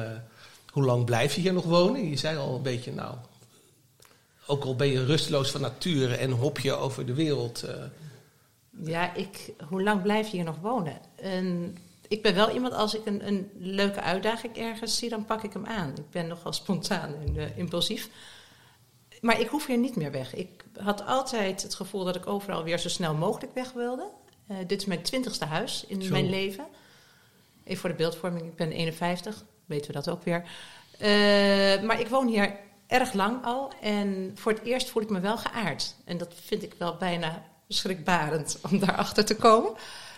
hoe 0.72 0.84
lang 0.84 1.06
blijf 1.06 1.36
je 1.36 1.42
hier 1.42 1.54
nog 1.54 1.66
wonen? 1.66 2.10
Je 2.10 2.18
zei 2.18 2.38
al 2.38 2.56
een 2.56 2.62
beetje, 2.62 2.94
nou, 2.94 3.16
ook 4.46 4.64
al 4.64 4.76
ben 4.76 4.88
je 4.88 5.06
rusteloos 5.06 5.52
van 5.52 5.62
nature 5.62 6.16
en 6.16 6.32
hop 6.32 6.60
je 6.60 6.74
over 6.74 7.06
de 7.06 7.14
wereld. 7.14 7.66
Ja, 8.84 9.14
ik, 9.14 9.54
hoe 9.70 9.84
lang 9.84 10.02
blijf 10.02 10.28
je 10.28 10.36
hier 10.36 10.46
nog 10.46 10.60
wonen? 10.62 10.98
En 11.16 11.78
ik 12.08 12.22
ben 12.22 12.36
wel 12.36 12.50
iemand, 12.52 12.74
als 12.74 12.96
ik 12.96 13.06
een, 13.06 13.28
een 13.28 13.52
leuke 13.58 14.02
uitdaging 14.02 14.58
ergens 14.58 14.98
zie, 14.98 15.10
dan 15.10 15.26
pak 15.26 15.44
ik 15.44 15.54
hem 15.54 15.66
aan. 15.66 15.90
Ik 15.90 16.10
ben 16.10 16.28
nogal 16.28 16.54
spontaan 16.54 17.14
en 17.26 17.38
eh, 17.38 17.58
impulsief. 17.58 18.10
Maar 19.22 19.40
ik 19.40 19.48
hoef 19.48 19.66
hier 19.66 19.78
niet 19.78 19.96
meer 19.96 20.12
weg. 20.12 20.36
Ik 20.36 20.64
had 20.78 21.06
altijd 21.06 21.64
het 21.64 21.76
gevoel 21.76 22.04
dat 22.04 22.16
ik 22.16 22.28
overal 22.28 22.64
weer 22.64 22.80
zo 22.80 22.90
snel 22.90 23.14
mogelijk 23.14 23.54
weg 23.54 23.72
wilde. 23.72 24.10
Eh, 24.48 24.58
dit 24.68 24.82
is 24.82 24.88
mijn 24.88 25.02
twintigste 25.02 25.46
huis 25.46 25.86
in 25.88 26.02
Zo. 26.02 26.12
mijn 26.12 26.30
leven. 26.30 26.66
Even 27.64 27.80
voor 27.80 27.90
de 27.90 27.96
beeldvorming, 27.96 28.46
ik 28.46 28.56
ben 28.56 28.72
51, 28.72 29.44
weten 29.66 29.88
we 29.88 29.94
dat 29.94 30.10
ook 30.10 30.24
weer. 30.24 30.44
Eh, 30.98 31.82
maar 31.84 32.00
ik 32.00 32.08
woon 32.08 32.28
hier 32.28 32.56
erg 32.88 33.14
lang 33.14 33.46
al 33.46 33.72
en 33.82 34.32
voor 34.36 34.52
het 34.52 34.64
eerst 34.64 34.90
voel 34.90 35.04
ik 35.04 35.10
me 35.10 35.20
wel 35.20 35.38
geaard. 35.38 35.96
En 36.06 36.18
dat 36.18 36.34
vind 36.46 36.64
ik 36.64 36.74
wel 36.78 36.96
bijna 36.96 37.44
schrikbarend 37.68 38.60
om 38.72 38.80
daarachter 38.80 39.26
te 39.26 39.36
komen. 39.36 39.72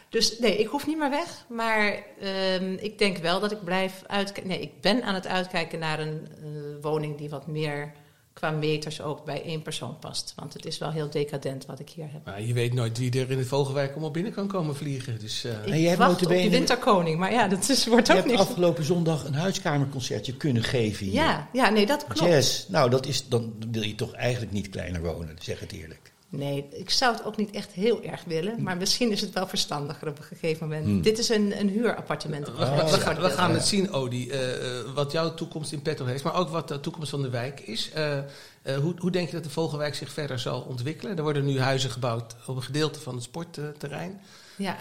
Dus 0.10 0.39
nee, 0.39 0.58
ik 0.58 0.67
hoef 0.67 0.88
niet 0.88 0.98
meer 0.98 1.10
weg. 1.10 1.45
Maar 1.50 2.04
ehm, 2.22 2.74
ik 2.74 2.98
denk 2.98 3.17
wel 3.17 3.39
dat 3.39 3.52
ik 3.52 3.63
blijf 3.63 4.04
uitkijken. 4.08 4.48
Nee, 4.50 4.62
ik 4.62 4.82
ben 4.82 5.04
aan 5.04 5.13
het 5.13 5.28
uitkijken 5.28 5.80
naar 5.80 6.00
een 6.00 6.28
eh, 6.41 6.48
woning 6.82 7.17
die 7.17 7.30
wat 7.30 7.48
meer 7.48 7.91
qua 8.34 8.52
meters 8.52 9.02
ook 9.02 9.26
bij 9.26 9.43
één 9.43 9.62
persoon 9.62 9.98
past. 10.00 10.34
Want 10.36 10.54
het 10.54 10.65
is 10.65 10.78
wel 10.78 10.91
heel 10.91 11.10
decadent 11.10 11.65
wat 11.65 11.80
ik 11.80 11.89
hier 11.89 12.12
heb. 12.12 12.26
maar 12.26 12.41
je 12.41 12.54
weet 12.54 12.74
nooit 12.74 12.98
wie 12.98 13.19
er 13.19 13.32
in 13.32 13.38
de 13.38 13.45
Vogelwijk 13.45 13.91
allemaal 13.91 14.12
binnen 14.12 14.32
kan 14.32 14.48
komen 14.48 14.76
vliegen. 14.76 15.19
Dus, 15.19 15.43
eh, 15.43 15.52
Ik 15.52 15.65
En 15.65 15.80
jij 15.80 15.88
hebt 15.89 15.98
wacht 16.02 16.26
op 16.26 16.30
die 16.30 16.50
winterkoning, 16.50 17.19
maar 17.19 17.32
ja, 17.32 17.48
dat 17.48 17.69
is, 17.69 17.86
wordt 17.88 18.08
Je 18.08 18.13
ook 18.13 18.19
hebt 18.19 18.32
niks. 18.32 18.41
afgelopen 18.41 18.84
zondag 18.84 19.26
een 19.26 19.34
huiskamerconcertje 19.34 20.34
kunnen 20.38 20.63
geven 20.63 21.06
hier. 21.06 21.13
Ja, 21.13 21.50
ja, 21.54 21.69
nee, 21.69 21.86
dat 21.86 22.08
klopt. 22.08 22.32
Jazz. 22.32 22.67
Nou, 22.67 22.89
dat 22.89 23.06
is, 23.06 23.28
dan 23.28 23.54
wil 23.72 23.82
je 23.84 23.95
toch 23.95 24.13
eigenlijk 24.13 24.52
niet 24.52 24.69
kleiner 24.69 25.02
wonen, 25.02 25.36
zeg 25.39 25.60
het 25.60 25.72
eerlijk. 25.72 26.13
Nee, 26.30 26.68
ik 26.72 26.89
zou 26.89 27.15
het 27.15 27.26
ook 27.26 27.38
niet 27.38 27.52
echt 27.52 27.72
heel 27.72 28.04
erg 28.04 28.24
willen. 28.24 28.63
Maar 28.63 28.78
misschien 28.78 29.12
is 29.12 29.22
het 29.22 29.34
wel 29.34 29.48
verstandiger 29.48 30.08
op 30.08 30.18
een 30.18 30.24
gegeven 30.24 30.68
moment. 30.68 30.86
Hmm. 30.86 31.02
Dit 31.02 31.18
is 31.18 31.30
een, 31.30 31.60
een 31.60 31.70
huurappartement. 31.70 32.46
We, 32.46 32.52
Oh, 32.52 32.94
gaan, 32.94 33.52
we 33.52 33.58
het 33.58 33.68
zien, 33.68 33.94
Odi, 33.94 34.30
eh, 34.30 34.80
eh, 34.80 34.86
wat 34.94 35.12
jouw 35.12 35.34
toekomst 35.34 35.72
in 35.72 35.82
petto 35.82 36.06
heeft, 36.06 36.24
maar 36.24 36.36
ook 36.36 36.50
wat 36.50 36.68
de 36.68 36.80
toekomst 36.80 37.10
van 37.10 37.22
de 37.22 37.30
wijk 37.30 37.60
is. 37.60 37.92
Eh, 37.92 38.18
eh, 38.18 38.26
hoe, 38.63 38.94
hoe 38.98 39.12
denk 39.12 39.28
je 39.28 39.34
dat 39.34 39.44
de 39.44 39.50
Vogelwijk 39.50 39.96
zich 39.96 40.12
verder 40.12 40.39
zal 40.39 40.62
ontwikkelen? 40.62 41.18
Er 41.18 41.24
worden 41.24 41.46
nu 41.46 41.60
huizen 41.60 41.89
gebouwd 41.89 42.36
op 42.46 42.56
een 42.56 42.63
gedeelte 42.63 43.00
van 43.00 43.13
het 43.15 43.24
sportterrein. 43.24 44.22
Ja, 44.56 44.78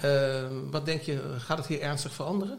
wat 0.70 0.86
denk 0.86 1.02
je, 1.02 1.34
gaat 1.38 1.58
het 1.58 1.66
hier 1.66 1.80
ernstig 1.80 2.12
veranderen? 2.12 2.58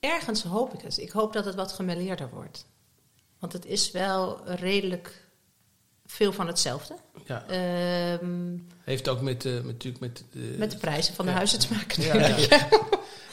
ergens 0.00 0.42
hoop 0.42 0.74
ik 0.74 0.80
het. 0.80 0.98
Ik 0.98 1.10
hoop 1.10 1.32
dat 1.32 1.44
het 1.44 1.54
wat 1.54 1.80
gemêleerder 1.82 2.30
wordt. 2.30 2.66
Want 3.38 3.52
het 3.52 3.66
is 3.66 3.90
wel 3.90 4.40
redelijk 4.44 5.25
veel 6.06 6.32
van 6.32 6.46
hetzelfde. 6.46 6.94
Ja. 7.24 7.44
Ehm, 7.48 8.28
Heeft 8.84 9.08
ook 9.08 9.20
met, 9.20 9.44
eh, 9.44 9.52
met, 9.52 9.64
natuurlijk 9.64 10.00
met, 10.00 10.24
de, 10.32 10.54
met 10.58 10.70
de 10.70 10.76
prijzen 10.76 11.14
van 11.14 11.24
de 11.24 11.30
Ja. 11.30 11.36
huizen 11.36 11.58
te 11.58 11.66
maken 11.74 12.02
Ja. 12.02 12.36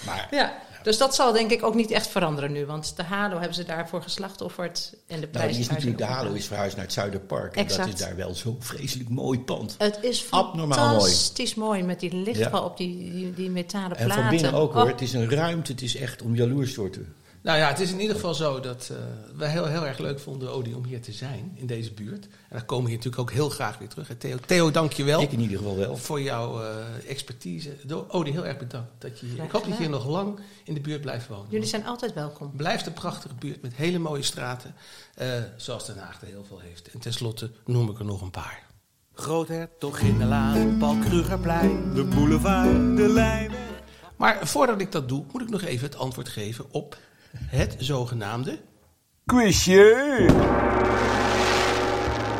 Maar 0.05 0.27
Ja, 0.31 0.53
dus 0.83 0.97
dat 0.97 1.15
zal 1.15 1.31
denk 1.31 1.51
ik 1.51 1.63
ook 1.63 1.75
niet 1.75 1.91
echt 1.91 2.07
veranderen 2.07 2.51
nu. 2.51 2.65
Want 2.65 2.95
de 2.95 3.03
Halo 3.03 3.37
hebben 3.37 3.53
ze 3.55 3.63
daarvoor 3.63 4.01
geslachtofferd. 4.01 4.93
En 5.07 5.15
de 5.15 5.15
Nou, 5.19 5.27
prijs 5.31 5.51
die 5.51 5.59
is 5.61 5.69
natuurlijk, 5.69 5.97
de 5.97 6.03
Halo 6.05 6.33
is 6.33 6.45
verhuisd 6.45 6.75
naar 6.75 6.85
het 6.85 6.93
Zuiderpark. 6.93 7.55
En 7.55 7.67
dat 7.67 7.87
is 7.87 7.95
daar 7.95 8.15
wel 8.15 8.35
zo'n 8.35 8.57
vreselijk 8.59 9.09
mooi 9.09 9.39
pand. 9.39 9.75
Het 9.77 9.97
is 10.01 10.25
Abnormaal 10.29 10.77
mooi. 10.87 10.99
fantastisch 10.99 11.55
mooi. 11.55 11.83
met 11.83 11.99
die 11.99 12.15
lichtbal 12.15 12.59
Ja. 12.61 12.65
op 12.67 12.77
die, 12.77 13.11
die, 13.11 13.33
die 13.33 13.49
metalen 13.49 13.97
En 13.97 14.05
platen. 14.05 14.23
van 14.23 14.31
binnen 14.33 14.53
ook 14.53 14.73
hoor. 14.73 14.81
Oh, 14.83 14.87
Het 14.89 15.01
is 15.01 15.13
een 15.13 15.29
ruimte, 15.29 15.71
het 15.71 15.81
is 15.81 15.95
echt 15.95 16.21
om 16.21 16.35
jaloers 16.35 16.73
door 16.73 16.89
te... 16.89 17.05
Nou 17.43 17.57
ja, 17.57 17.67
het 17.67 17.79
is 17.79 17.91
in 17.91 17.99
ieder 17.99 18.15
geval 18.15 18.33
zo 18.33 18.59
dat 18.59 18.89
uh, 18.91 18.97
wij 19.35 19.49
heel, 19.49 19.65
heel 19.65 19.85
erg 19.85 19.97
leuk 19.97 20.19
vonden, 20.19 20.53
Odi, 20.53 20.73
om 20.73 20.85
hier 20.85 21.01
te 21.01 21.11
zijn 21.11 21.51
in 21.55 21.65
deze 21.65 21.93
buurt. 21.93 22.25
En 22.25 22.31
daar 22.49 22.65
komen 22.65 22.83
we 22.83 22.89
hier 22.89 22.97
natuurlijk 22.97 23.21
ook 23.21 23.31
heel 23.31 23.49
graag 23.49 23.77
weer 23.77 23.87
terug. 23.87 24.09
Theo, 24.17 24.37
Theo 24.45 24.71
dank 24.71 24.93
je 24.93 25.03
wel 25.03 25.21
Ik 25.21 25.31
in 25.31 25.39
ieder 25.39 25.57
geval 25.57 25.77
wel. 25.77 25.97
voor 25.97 26.21
jouw 26.21 26.61
uh, 26.61 26.67
expertise. 27.07 27.75
Odi, 28.07 28.31
heel 28.31 28.45
erg 28.45 28.57
bedankt. 28.57 28.91
Dat 28.97 29.19
je 29.19 29.25
hier, 29.25 29.35
Graag 29.35 29.45
ik 29.45 29.51
hoop 29.51 29.63
dat 29.63 29.71
je 29.71 29.79
hier 29.79 29.89
nog 29.89 30.07
lang 30.07 30.39
in 30.63 30.73
de 30.73 30.79
buurt 30.81 31.01
blijft 31.01 31.27
wonen. 31.27 31.47
Jullie 31.49 31.67
zijn 31.67 31.85
altijd 31.85 32.13
welkom. 32.13 32.51
Blijft 32.55 32.85
een 32.85 32.93
prachtige 32.93 33.35
buurt 33.35 33.61
met 33.61 33.73
hele 33.73 33.99
mooie 33.99 34.23
straten, 34.23 34.75
uh, 35.21 35.27
zoals 35.57 35.85
Den 35.85 35.97
Haag 35.97 36.21
er 36.21 36.27
heel 36.27 36.45
veel 36.47 36.59
heeft. 36.59 36.91
En 36.91 36.99
tenslotte 36.99 37.51
noem 37.65 37.89
ik 37.89 37.99
er 37.99 38.05
nog 38.05 38.21
een 38.21 38.31
paar. 38.31 38.63
Groothertog 39.13 39.99
in 39.99 40.17
de 40.17 40.25
Laan, 40.25 40.77
Paul 40.77 40.97
Krugerplein, 40.97 41.93
de 41.93 42.03
boulevard, 42.03 42.97
de 42.97 43.07
Lijnweg. 43.07 43.59
Maar 44.15 44.47
voordat 44.47 44.81
ik 44.81 44.91
dat 44.91 45.09
doe, 45.09 45.23
moet 45.31 45.41
ik 45.41 45.49
nog 45.49 45.61
even 45.61 45.87
het 45.87 45.97
antwoord 45.97 46.29
geven 46.29 46.65
op 46.71 46.97
het 47.37 47.75
zogenaamde... 47.77 48.59
Quizje! 49.25 50.25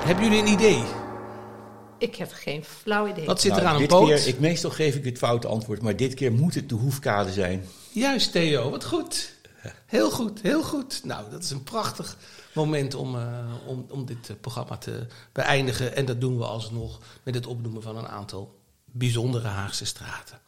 Hebben 0.06 0.24
jullie 0.24 0.40
een 0.40 0.48
idee? 0.48 0.84
Ik 1.98 2.16
heb 2.16 2.32
geen 2.32 2.64
flauw 2.64 3.08
idee. 3.08 3.26
Wat 3.26 3.42
zit 3.42 3.52
Nou, 3.52 3.64
er 3.64 3.68
aan 3.68 3.74
een 3.74 3.82
dit 3.82 3.90
poot? 3.90 4.08
Keer, 4.08 4.28
ik, 4.28 4.40
meestal 4.40 4.70
geef 4.70 4.96
ik 4.96 5.06
het 5.06 5.18
foute 5.18 5.48
antwoord, 5.48 5.82
maar 5.82 5.96
dit 5.96 6.14
keer 6.14 6.32
moet 6.32 6.56
het 6.56 6.70
de 6.70 6.76
hoefkade 6.76 7.32
zijn. 7.32 7.66
Juist, 7.92 8.32
Theo, 8.32 8.70
wat 8.70 8.86
goed. 8.86 9.36
Heel 9.86 10.12
goed, 10.12 10.42
heel 10.42 10.64
goed. 10.64 11.02
Nou, 11.04 11.30
dat 11.32 11.44
is 11.44 11.50
een 11.50 11.64
prachtig 11.64 12.18
moment 12.54 12.96
om, 12.96 13.16
uh, 13.16 13.50
om, 13.66 13.86
om 13.90 14.06
dit 14.06 14.30
uh, 14.30 14.36
programma 14.42 14.78
te 14.78 15.08
beëindigen. 15.32 15.96
En 15.96 16.06
dat 16.06 16.22
doen 16.22 16.38
we 16.38 16.46
alsnog 16.46 17.00
met 17.24 17.36
het 17.36 17.46
opnoemen 17.46 17.82
van 17.82 17.98
een 17.98 18.08
aantal 18.08 18.60
bijzondere 18.86 19.48
Haagse 19.48 19.86
straten. 19.86 20.40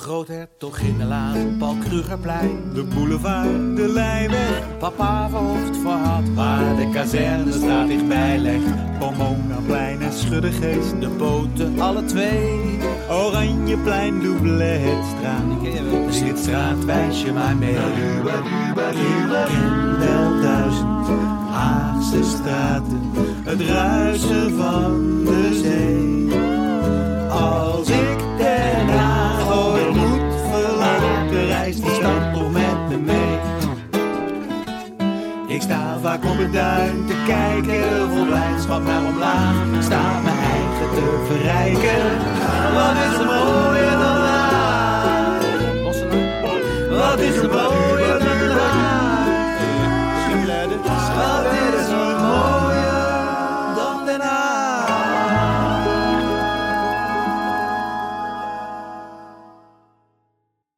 Groothertog 0.00 0.78
in 0.78 0.98
de 0.98 1.04
Laan, 1.04 1.56
Paul 1.58 1.76
Krugerplein, 1.76 2.72
de 2.74 2.82
boulevard, 2.82 3.76
de 3.76 3.88
Lijnweg. 3.88 4.78
Papa 4.78 5.28
verhoofd 5.28 5.76
voor 5.76 5.90
had, 5.90 6.28
waar 6.34 6.76
de 6.76 6.90
kazernestraat 6.92 7.88
dichtbij 7.88 8.38
legt. 8.38 8.98
Pomonaplein 8.98 10.02
en 10.02 10.12
Schuddegeest, 10.12 11.00
de 11.00 11.08
boten 11.08 11.80
alle 11.80 12.04
twee. 12.04 12.78
Oranjeplein, 13.10 14.20
Doubletstraat, 14.20 15.60
dit 16.24 16.38
straat 16.38 16.84
wijs 16.84 17.22
je 17.22 17.32
maar 17.32 17.56
mee. 17.56 17.74
In 17.74 19.28
wel 19.98 20.40
duizend 20.40 21.08
Haagse 21.50 22.24
straten, 22.24 23.10
het 23.44 23.60
ruisen 23.60 24.56
van 24.56 25.24
de 25.24 25.60
zee. 25.62 25.99
Vaak 36.10 36.24
op 36.24 36.38
het 36.38 36.52
duin 36.52 37.06
te 37.06 37.14
kijken, 37.26 38.10
vol 38.10 38.26
blijdschap 38.26 38.82
naar 38.82 39.04
omlaag. 39.04 39.82
Sta 39.82 40.20
mijn 40.20 40.38
eigen 40.38 40.90
te 40.94 41.24
verrijken. 41.26 42.02
Wat 42.74 42.96
is 43.06 43.18
er 43.18 43.26
mooier 43.26 43.90
dan 43.90 44.16
daar? 44.26 45.40
Wat 46.98 47.18
is 47.18 47.36
er 47.36 47.48
mooier 47.48 47.79